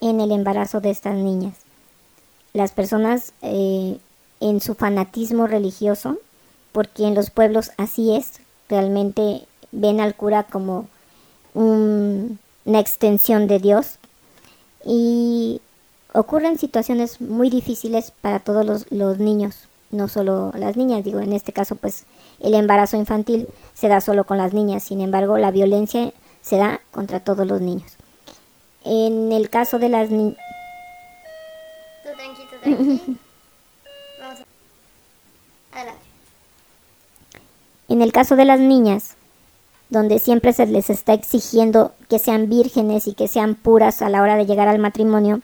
en 0.00 0.20
el 0.20 0.32
embarazo 0.32 0.80
de 0.80 0.90
estas 0.90 1.14
niñas. 1.14 1.54
Las 2.52 2.72
personas 2.72 3.32
eh, 3.42 3.98
en 4.40 4.60
su 4.60 4.74
fanatismo 4.74 5.46
religioso, 5.46 6.18
porque 6.72 7.06
en 7.06 7.14
los 7.14 7.30
pueblos 7.30 7.70
así 7.76 8.14
es, 8.14 8.40
realmente 8.68 9.42
ven 9.72 10.00
al 10.00 10.14
cura 10.14 10.44
como 10.44 10.88
una 11.54 12.78
extensión 12.78 13.46
de 13.46 13.58
Dios 13.58 13.98
y 14.84 15.60
ocurren 16.14 16.58
situaciones 16.58 17.20
muy 17.20 17.50
difíciles 17.50 18.12
para 18.20 18.40
todos 18.40 18.64
los, 18.64 18.90
los 18.90 19.18
niños, 19.18 19.68
no 19.90 20.08
solo 20.08 20.52
las 20.56 20.76
niñas, 20.76 21.04
digo, 21.04 21.20
en 21.20 21.32
este 21.32 21.52
caso 21.52 21.76
pues 21.76 22.04
el 22.40 22.54
embarazo 22.54 22.96
infantil 22.96 23.48
se 23.74 23.88
da 23.88 24.00
solo 24.00 24.24
con 24.24 24.38
las 24.38 24.52
niñas, 24.52 24.82
sin 24.82 25.00
embargo, 25.00 25.38
la 25.38 25.50
violencia 25.50 26.12
se 26.42 26.56
da 26.56 26.80
contra 26.90 27.20
todos 27.20 27.46
los 27.46 27.60
niños. 27.60 27.92
En 28.84 29.32
el 29.32 29.50
caso 29.50 29.78
de 29.78 29.88
las 29.88 30.10
niñas... 30.10 30.36
En 37.88 38.02
el 38.02 38.12
caso 38.12 38.36
de 38.36 38.44
las 38.44 38.60
niñas, 38.60 39.16
donde 39.88 40.20
siempre 40.20 40.52
se 40.52 40.64
les 40.64 40.90
está 40.90 41.12
exigiendo 41.12 41.92
que 42.08 42.20
sean 42.20 42.48
vírgenes 42.48 43.08
y 43.08 43.14
que 43.14 43.26
sean 43.26 43.56
puras 43.56 44.00
a 44.00 44.08
la 44.08 44.22
hora 44.22 44.36
de 44.36 44.46
llegar 44.46 44.68
al 44.68 44.78
matrimonio, 44.78 45.40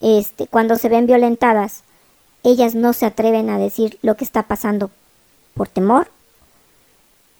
este, 0.00 0.46
cuando 0.46 0.76
se 0.76 0.88
ven 0.88 1.06
violentadas, 1.06 1.82
ellas 2.44 2.76
no 2.76 2.92
se 2.92 3.06
atreven 3.06 3.50
a 3.50 3.58
decir 3.58 3.98
lo 4.02 4.16
que 4.16 4.22
está 4.22 4.44
pasando 4.44 4.92
por 5.56 5.68
temor, 5.68 6.08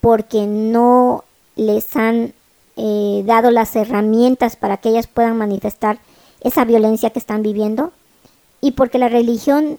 porque 0.00 0.46
no 0.46 1.24
les 1.54 1.94
han 1.96 2.32
eh, 2.76 3.22
dado 3.24 3.50
las 3.50 3.76
herramientas 3.76 4.56
para 4.56 4.78
que 4.78 4.88
ellas 4.88 5.06
puedan 5.06 5.36
manifestar 5.36 5.98
esa 6.40 6.64
violencia 6.64 7.10
que 7.10 7.18
están 7.18 7.42
viviendo 7.42 7.92
y 8.60 8.72
porque 8.72 8.98
la 8.98 9.08
religión, 9.08 9.78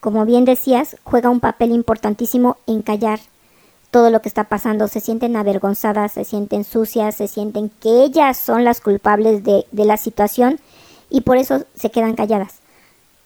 como 0.00 0.24
bien 0.24 0.44
decías, 0.44 0.96
juega 1.04 1.30
un 1.30 1.40
papel 1.40 1.72
importantísimo 1.72 2.56
en 2.66 2.82
callar 2.82 3.20
todo 3.90 4.10
lo 4.10 4.22
que 4.22 4.28
está 4.28 4.44
pasando. 4.44 4.88
Se 4.88 5.00
sienten 5.00 5.36
avergonzadas, 5.36 6.12
se 6.12 6.24
sienten 6.24 6.64
sucias, 6.64 7.16
se 7.16 7.28
sienten 7.28 7.68
que 7.68 8.04
ellas 8.04 8.38
son 8.38 8.64
las 8.64 8.80
culpables 8.80 9.44
de, 9.44 9.66
de 9.70 9.84
la 9.84 9.96
situación 9.96 10.58
y 11.10 11.22
por 11.22 11.36
eso 11.36 11.64
se 11.74 11.90
quedan 11.90 12.14
calladas. 12.14 12.60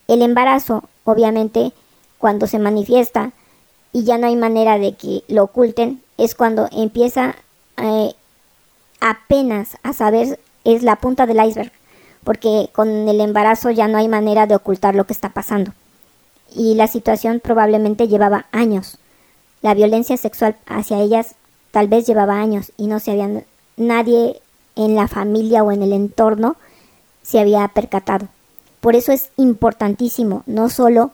El 0.09 0.23
embarazo, 0.23 0.85
obviamente, 1.05 1.73
cuando 2.19 2.47
se 2.47 2.59
manifiesta, 2.59 3.33
y 3.97 4.05
ya 4.05 4.19
no 4.19 4.27
hay 4.27 4.37
manera 4.37 4.79
de 4.79 4.93
que 4.93 5.25
lo 5.27 5.45
oculten, 5.45 6.03
es 6.19 6.35
cuando 6.35 6.69
empieza 6.71 7.35
eh, 7.79 8.13
apenas 9.01 9.79
a 9.83 9.95
saber, 9.95 10.39
es 10.65 10.83
la 10.83 10.97
punta 10.97 11.25
del 11.25 11.43
iceberg, 11.43 11.73
porque 12.23 12.69
con 12.75 13.09
el 13.09 13.23
embarazo 13.23 13.71
ya 13.71 13.89
no 13.89 13.97
hay 13.97 14.07
manera 14.09 14.47
de 14.47 14.55
ocultar 14.55 14.95
lo 14.95 15.07
que 15.07 15.15
está 15.15 15.31
pasando. 15.31 15.73
Y 16.55 16.75
la 16.75 16.89
situación 16.89 17.41
probablemente 17.41 18.07
llevaba 18.07 18.45
años. 18.53 18.99
La 19.63 19.73
violencia 19.73 20.19
sexual 20.19 20.57
hacia 20.67 21.01
ellas 21.01 21.35
tal 21.71 21.89
vez 21.89 22.07
llevaba 22.07 22.39
años 22.39 22.73
y 22.77 22.89
no 22.89 23.01
se 23.01 23.13
habían 23.13 23.45
nadie 23.79 24.43
en 24.75 24.95
la 24.95 25.09
familia 25.09 25.65
o 25.65 25.73
en 25.73 25.83
el 25.83 25.95
entorno 25.95 26.57
se 27.23 27.41
había 27.41 27.67
percatado. 27.69 28.29
Por 28.83 28.95
eso 28.95 29.13
es 29.13 29.31
importantísimo 29.39 30.43
no 30.45 30.69
solo 30.69 31.13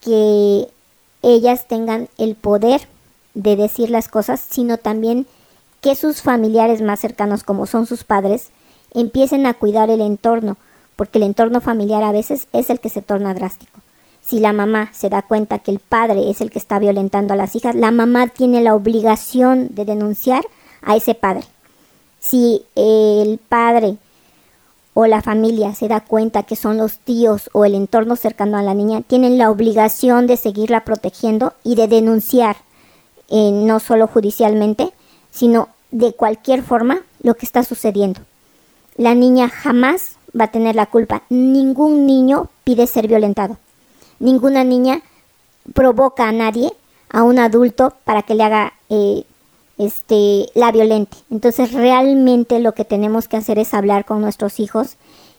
que 0.00 0.66
ellas 1.22 1.66
tengan 1.68 2.08
el 2.18 2.34
poder 2.34 2.82
de 3.34 3.56
decir 3.56 3.90
las 3.90 4.08
cosas, 4.08 4.40
sino 4.40 4.76
también 4.76 5.26
que 5.80 5.94
sus 5.94 6.22
familiares 6.22 6.82
más 6.82 7.00
cercanos, 7.00 7.42
como 7.42 7.66
son 7.66 7.86
sus 7.86 8.04
padres, 8.04 8.50
empiecen 8.94 9.46
a 9.46 9.54
cuidar 9.54 9.90
el 9.90 10.00
entorno, 10.00 10.56
porque 10.96 11.18
el 11.18 11.24
entorno 11.24 11.60
familiar 11.60 12.02
a 12.02 12.12
veces 12.12 12.46
es 12.52 12.70
el 12.70 12.80
que 12.80 12.88
se 12.88 13.02
torna 13.02 13.34
drástico. 13.34 13.80
Si 14.24 14.38
la 14.38 14.52
mamá 14.52 14.90
se 14.92 15.08
da 15.08 15.22
cuenta 15.22 15.58
que 15.58 15.72
el 15.72 15.80
padre 15.80 16.30
es 16.30 16.40
el 16.40 16.50
que 16.50 16.58
está 16.58 16.78
violentando 16.78 17.34
a 17.34 17.36
las 17.36 17.56
hijas, 17.56 17.74
la 17.74 17.90
mamá 17.90 18.28
tiene 18.28 18.60
la 18.60 18.74
obligación 18.74 19.68
de 19.74 19.84
denunciar 19.84 20.44
a 20.82 20.96
ese 20.96 21.14
padre. 21.14 21.44
Si 22.20 22.64
el 22.76 23.38
padre 23.48 23.96
o 24.94 25.06
la 25.06 25.22
familia 25.22 25.74
se 25.74 25.88
da 25.88 26.00
cuenta 26.00 26.42
que 26.42 26.56
son 26.56 26.76
los 26.76 26.98
tíos 26.98 27.48
o 27.52 27.64
el 27.64 27.74
entorno 27.74 28.16
cercano 28.16 28.58
a 28.58 28.62
la 28.62 28.74
niña, 28.74 29.02
tienen 29.02 29.38
la 29.38 29.50
obligación 29.50 30.26
de 30.26 30.36
seguirla 30.36 30.84
protegiendo 30.84 31.54
y 31.64 31.76
de 31.76 31.88
denunciar, 31.88 32.56
eh, 33.28 33.50
no 33.52 33.80
solo 33.80 34.06
judicialmente, 34.06 34.92
sino 35.30 35.68
de 35.90 36.12
cualquier 36.12 36.62
forma 36.62 37.00
lo 37.22 37.34
que 37.34 37.46
está 37.46 37.62
sucediendo. 37.62 38.20
La 38.96 39.14
niña 39.14 39.48
jamás 39.48 40.16
va 40.38 40.44
a 40.44 40.50
tener 40.50 40.74
la 40.74 40.86
culpa. 40.86 41.22
Ningún 41.30 42.06
niño 42.06 42.48
pide 42.64 42.86
ser 42.86 43.08
violentado. 43.08 43.56
Ninguna 44.18 44.64
niña 44.64 45.02
provoca 45.72 46.28
a 46.28 46.32
nadie, 46.32 46.72
a 47.08 47.22
un 47.22 47.38
adulto, 47.38 47.94
para 48.04 48.22
que 48.22 48.34
le 48.34 48.44
haga 48.44 48.74
eh, 48.90 49.24
este, 49.78 50.46
la 50.54 50.72
violente. 50.72 51.16
Entonces 51.30 51.72
realmente 51.72 52.60
lo 52.60 52.72
que 52.72 52.84
tenemos 52.84 53.28
que 53.28 53.36
hacer 53.36 53.58
es 53.58 53.74
hablar 53.74 54.04
con 54.04 54.20
nuestros 54.20 54.60
hijos, 54.60 54.96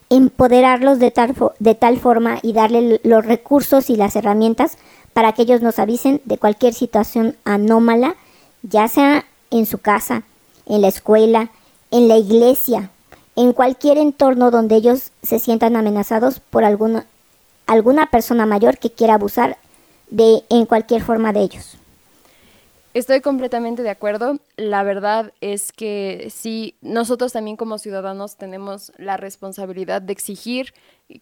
empoderarlos 0.09 0.99
de 0.99 1.11
tal, 1.11 1.35
de 1.59 1.75
tal 1.75 1.99
forma 1.99 2.39
y 2.41 2.53
darle 2.53 2.99
los 3.03 3.25
recursos 3.25 3.89
y 3.89 3.95
las 3.95 4.15
herramientas 4.15 4.77
para 5.13 5.33
que 5.33 5.43
ellos 5.43 5.61
nos 5.61 5.79
avisen 5.79 6.21
de 6.25 6.37
cualquier 6.37 6.73
situación 6.73 7.35
anómala, 7.45 8.15
ya 8.63 8.87
sea 8.87 9.25
en 9.51 9.65
su 9.65 9.77
casa, 9.77 10.23
en 10.65 10.81
la 10.81 10.87
escuela, 10.87 11.51
en 11.91 12.07
la 12.07 12.17
iglesia, 12.17 12.89
en 13.35 13.53
cualquier 13.53 13.97
entorno 13.97 14.51
donde 14.51 14.75
ellos 14.75 15.11
se 15.21 15.39
sientan 15.39 15.75
amenazados 15.75 16.39
por 16.39 16.63
alguna, 16.63 17.05
alguna 17.67 18.07
persona 18.07 18.45
mayor 18.45 18.77
que 18.77 18.91
quiera 18.91 19.15
abusar 19.15 19.57
de 20.09 20.43
en 20.49 20.65
cualquier 20.65 21.03
forma 21.03 21.33
de 21.33 21.41
ellos. 21.41 21.77
Estoy 22.93 23.21
completamente 23.21 23.81
de 23.81 23.89
acuerdo. 23.89 24.37
La 24.55 24.83
verdad 24.83 25.33
es 25.41 25.71
que 25.71 26.27
sí, 26.29 26.77
nosotros 26.81 27.33
también 27.33 27.57
como 27.57 27.79
ciudadanos 27.79 28.37
tenemos 28.37 28.91
la 28.97 29.17
responsabilidad 29.17 29.99
de 29.99 30.13
exigir 30.13 30.75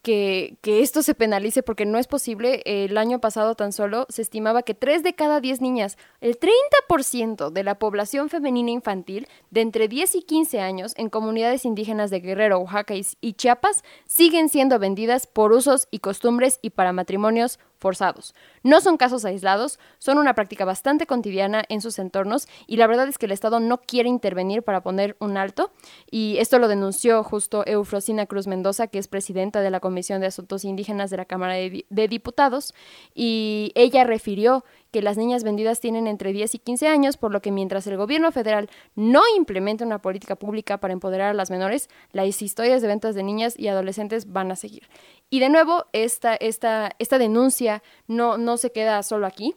que, 0.03 0.57
que, 0.61 0.81
esto 0.81 1.01
se 1.01 1.15
penalice 1.15 1.63
porque 1.63 1.85
no 1.85 1.97
es 1.97 2.07
posible. 2.07 2.61
El 2.65 2.97
año 2.97 3.21
pasado 3.21 3.55
tan 3.55 3.71
solo 3.71 4.05
se 4.09 4.21
estimaba 4.21 4.63
que 4.63 4.73
3 4.73 5.01
de 5.01 5.15
cada 5.15 5.39
10 5.39 5.61
niñas, 5.61 5.97
el 6.19 6.37
30% 6.37 7.51
de 7.51 7.63
la 7.63 7.79
población 7.79 8.29
femenina 8.29 8.71
infantil 8.71 9.29
de 9.49 9.61
entre 9.61 9.87
10 9.87 10.15
y 10.15 10.21
15 10.23 10.59
años 10.59 10.93
en 10.97 11.09
comunidades 11.09 11.63
indígenas 11.63 12.09
de 12.09 12.19
Guerrero, 12.19 12.59
Oaxaca 12.59 12.95
y 12.95 13.33
Chiapas 13.33 13.83
siguen 14.05 14.49
siendo 14.49 14.77
vendidas 14.77 15.25
por 15.25 15.53
usos 15.53 15.87
y 15.89 15.99
costumbres 15.99 16.59
y 16.61 16.71
para 16.71 16.91
matrimonios 16.91 17.59
forzados. 17.81 18.35
No 18.61 18.79
son 18.79 18.95
casos 18.95 19.25
aislados, 19.25 19.79
son 19.97 20.19
una 20.19 20.35
práctica 20.35 20.65
bastante 20.65 21.07
cotidiana 21.07 21.65
en 21.67 21.81
sus 21.81 21.97
entornos 21.97 22.47
y 22.67 22.77
la 22.77 22.85
verdad 22.85 23.07
es 23.07 23.17
que 23.17 23.25
el 23.25 23.31
Estado 23.31 23.59
no 23.59 23.79
quiere 23.79 24.07
intervenir 24.07 24.61
para 24.61 24.81
poner 24.81 25.17
un 25.19 25.35
alto 25.35 25.71
y 26.09 26.37
esto 26.37 26.59
lo 26.59 26.67
denunció 26.67 27.23
justo 27.23 27.63
Eufrosina 27.65 28.27
Cruz 28.27 28.45
Mendoza, 28.45 28.85
que 28.85 28.99
es 28.99 29.07
presidenta 29.07 29.61
de 29.61 29.71
la 29.71 29.79
Comisión 29.79 30.21
de 30.21 30.27
Asuntos 30.27 30.63
Indígenas 30.63 31.09
de 31.09 31.17
la 31.17 31.25
Cámara 31.25 31.55
de, 31.55 31.85
de 31.89 32.07
Diputados 32.07 32.75
y 33.15 33.71
ella 33.73 34.03
refirió 34.03 34.63
que 34.91 35.01
las 35.01 35.17
niñas 35.17 35.43
vendidas 35.43 35.79
tienen 35.79 36.05
entre 36.05 36.33
10 36.33 36.55
y 36.55 36.59
15 36.59 36.87
años, 36.87 37.17
por 37.17 37.31
lo 37.31 37.41
que 37.41 37.51
mientras 37.51 37.87
el 37.87 37.97
gobierno 37.97 38.31
federal 38.31 38.69
no 38.95 39.21
implemente 39.35 39.83
una 39.83 40.01
política 40.01 40.35
pública 40.35 40.77
para 40.77 40.93
empoderar 40.93 41.29
a 41.29 41.33
las 41.33 41.49
menores, 41.49 41.89
las 42.11 42.41
historias 42.41 42.81
de 42.81 42.89
ventas 42.89 43.15
de 43.15 43.23
niñas 43.23 43.57
y 43.57 43.69
adolescentes 43.69 44.31
van 44.31 44.51
a 44.51 44.55
seguir. 44.55 44.83
Y 45.31 45.39
de 45.39 45.49
nuevo, 45.49 45.85
esta, 45.93 46.35
esta, 46.35 46.91
esta 46.99 47.17
denuncia 47.17 47.81
no, 48.05 48.37
no 48.37 48.57
se 48.57 48.73
queda 48.73 49.01
solo 49.01 49.25
aquí. 49.25 49.55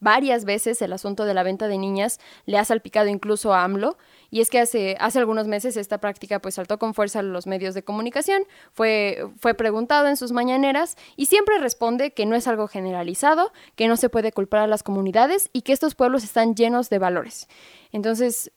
Varias 0.00 0.44
veces 0.44 0.82
el 0.82 0.92
asunto 0.92 1.24
de 1.24 1.34
la 1.34 1.44
venta 1.44 1.68
de 1.68 1.78
niñas 1.78 2.18
le 2.46 2.58
ha 2.58 2.64
salpicado 2.64 3.08
incluso 3.08 3.54
a 3.54 3.62
AMLO 3.62 3.96
y 4.30 4.40
es 4.40 4.50
que 4.50 4.58
hace, 4.58 4.96
hace 4.98 5.20
algunos 5.20 5.46
meses 5.46 5.76
esta 5.76 5.98
práctica 5.98 6.40
pues 6.40 6.56
saltó 6.56 6.78
con 6.78 6.94
fuerza 6.94 7.20
a 7.20 7.22
los 7.22 7.46
medios 7.46 7.74
de 7.74 7.82
comunicación, 7.84 8.42
fue, 8.72 9.24
fue 9.38 9.54
preguntado 9.54 10.08
en 10.08 10.16
sus 10.16 10.32
mañaneras 10.32 10.96
y 11.16 11.26
siempre 11.26 11.58
responde 11.58 12.12
que 12.12 12.26
no 12.26 12.34
es 12.34 12.46
algo 12.46 12.66
generalizado, 12.66 13.52
que 13.76 13.88
no 13.88 13.96
se 13.96 14.08
puede 14.08 14.32
culpar 14.32 14.60
a 14.60 14.66
las 14.66 14.82
comunidades 14.82 15.48
y 15.52 15.62
que 15.62 15.72
estos 15.72 15.94
pueblos 15.94 16.24
están 16.24 16.54
llenos 16.54 16.90
de 16.90 16.98
valores. 16.98 17.48
Entonces, 17.92 18.52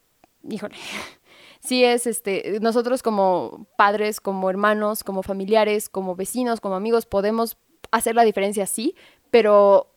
híjole, 0.48 0.76
sí 1.64 1.84
es 1.84 2.08
este, 2.08 2.60
nosotros 2.62 3.04
como 3.04 3.68
padres, 3.78 4.20
como 4.20 4.50
hermanos, 4.50 5.04
como 5.04 5.24
familiares, 5.24 5.90
como 5.90 6.16
vecinos, 6.16 6.60
como 6.60 6.76
amigos, 6.76 7.06
podemos 7.06 7.58
hacer 7.92 8.16
la 8.16 8.24
diferencia, 8.24 8.66
sí, 8.66 8.96
pero 9.30 9.88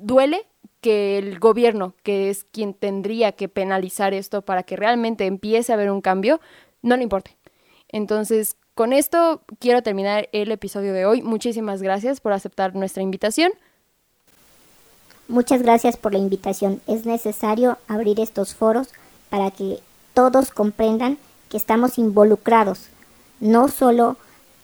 duele 0.00 0.46
que 0.80 1.18
el 1.18 1.38
gobierno, 1.38 1.94
que 2.02 2.30
es 2.30 2.44
quien 2.44 2.74
tendría 2.74 3.32
que 3.32 3.48
penalizar 3.48 4.14
esto 4.14 4.42
para 4.42 4.62
que 4.62 4.76
realmente 4.76 5.26
empiece 5.26 5.72
a 5.72 5.74
haber 5.74 5.90
un 5.90 6.00
cambio, 6.00 6.40
no 6.82 6.96
le 6.96 7.02
importe. 7.02 7.36
Entonces, 7.88 8.56
con 8.74 8.92
esto 8.92 9.42
quiero 9.58 9.82
terminar 9.82 10.28
el 10.32 10.50
episodio 10.52 10.94
de 10.94 11.04
hoy. 11.04 11.22
Muchísimas 11.22 11.82
gracias 11.82 12.20
por 12.20 12.32
aceptar 12.32 12.74
nuestra 12.74 13.02
invitación. 13.02 13.52
Muchas 15.28 15.62
gracias 15.62 15.96
por 15.96 16.12
la 16.12 16.18
invitación. 16.18 16.80
Es 16.86 17.04
necesario 17.04 17.78
abrir 17.88 18.18
estos 18.20 18.54
foros 18.54 18.88
para 19.28 19.50
que 19.50 19.80
todos 20.14 20.50
comprendan 20.50 21.18
que 21.48 21.56
estamos 21.56 21.98
involucrados, 21.98 22.88
no 23.40 23.68
solo 23.68 24.16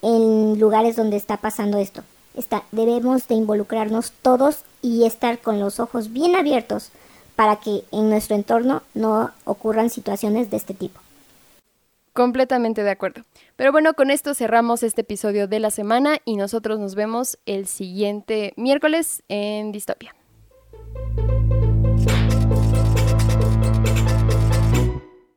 en 0.02 0.58
lugares 0.58 0.96
donde 0.96 1.16
está 1.16 1.36
pasando 1.36 1.78
esto. 1.78 2.02
Debemos 2.70 3.28
de 3.28 3.34
involucrarnos 3.34 4.12
todos 4.22 4.64
y 4.82 5.04
estar 5.04 5.38
con 5.38 5.58
los 5.58 5.80
ojos 5.80 6.12
bien 6.12 6.36
abiertos 6.36 6.90
para 7.34 7.56
que 7.56 7.84
en 7.92 8.10
nuestro 8.10 8.36
entorno 8.36 8.82
no 8.94 9.30
ocurran 9.44 9.90
situaciones 9.90 10.50
de 10.50 10.56
este 10.56 10.74
tipo. 10.74 11.00
Completamente 12.12 12.82
de 12.82 12.90
acuerdo. 12.90 13.22
Pero 13.56 13.72
bueno, 13.72 13.94
con 13.94 14.10
esto 14.10 14.34
cerramos 14.34 14.82
este 14.82 15.02
episodio 15.02 15.48
de 15.48 15.60
la 15.60 15.70
semana 15.70 16.18
y 16.24 16.36
nosotros 16.36 16.78
nos 16.78 16.94
vemos 16.94 17.38
el 17.44 17.66
siguiente 17.66 18.52
miércoles 18.56 19.22
en 19.28 19.72
Distopia. 19.72 20.14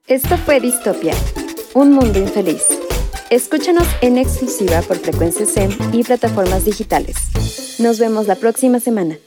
Esto 0.10 0.38
fue 0.38 0.60
Distopia, 0.60 1.14
un 1.76 1.94
mundo 1.94 2.18
infeliz. 2.18 2.64
Escúchanos 3.30 3.88
en 4.02 4.18
exclusiva 4.18 4.82
por 4.82 4.98
Frecuencia 4.98 5.46
SEM 5.46 5.70
y 5.94 6.04
plataformas 6.04 6.66
digitales. 6.66 7.16
Nos 7.78 8.00
vemos 8.00 8.26
la 8.26 8.34
próxima 8.34 8.80
semana. 8.80 9.20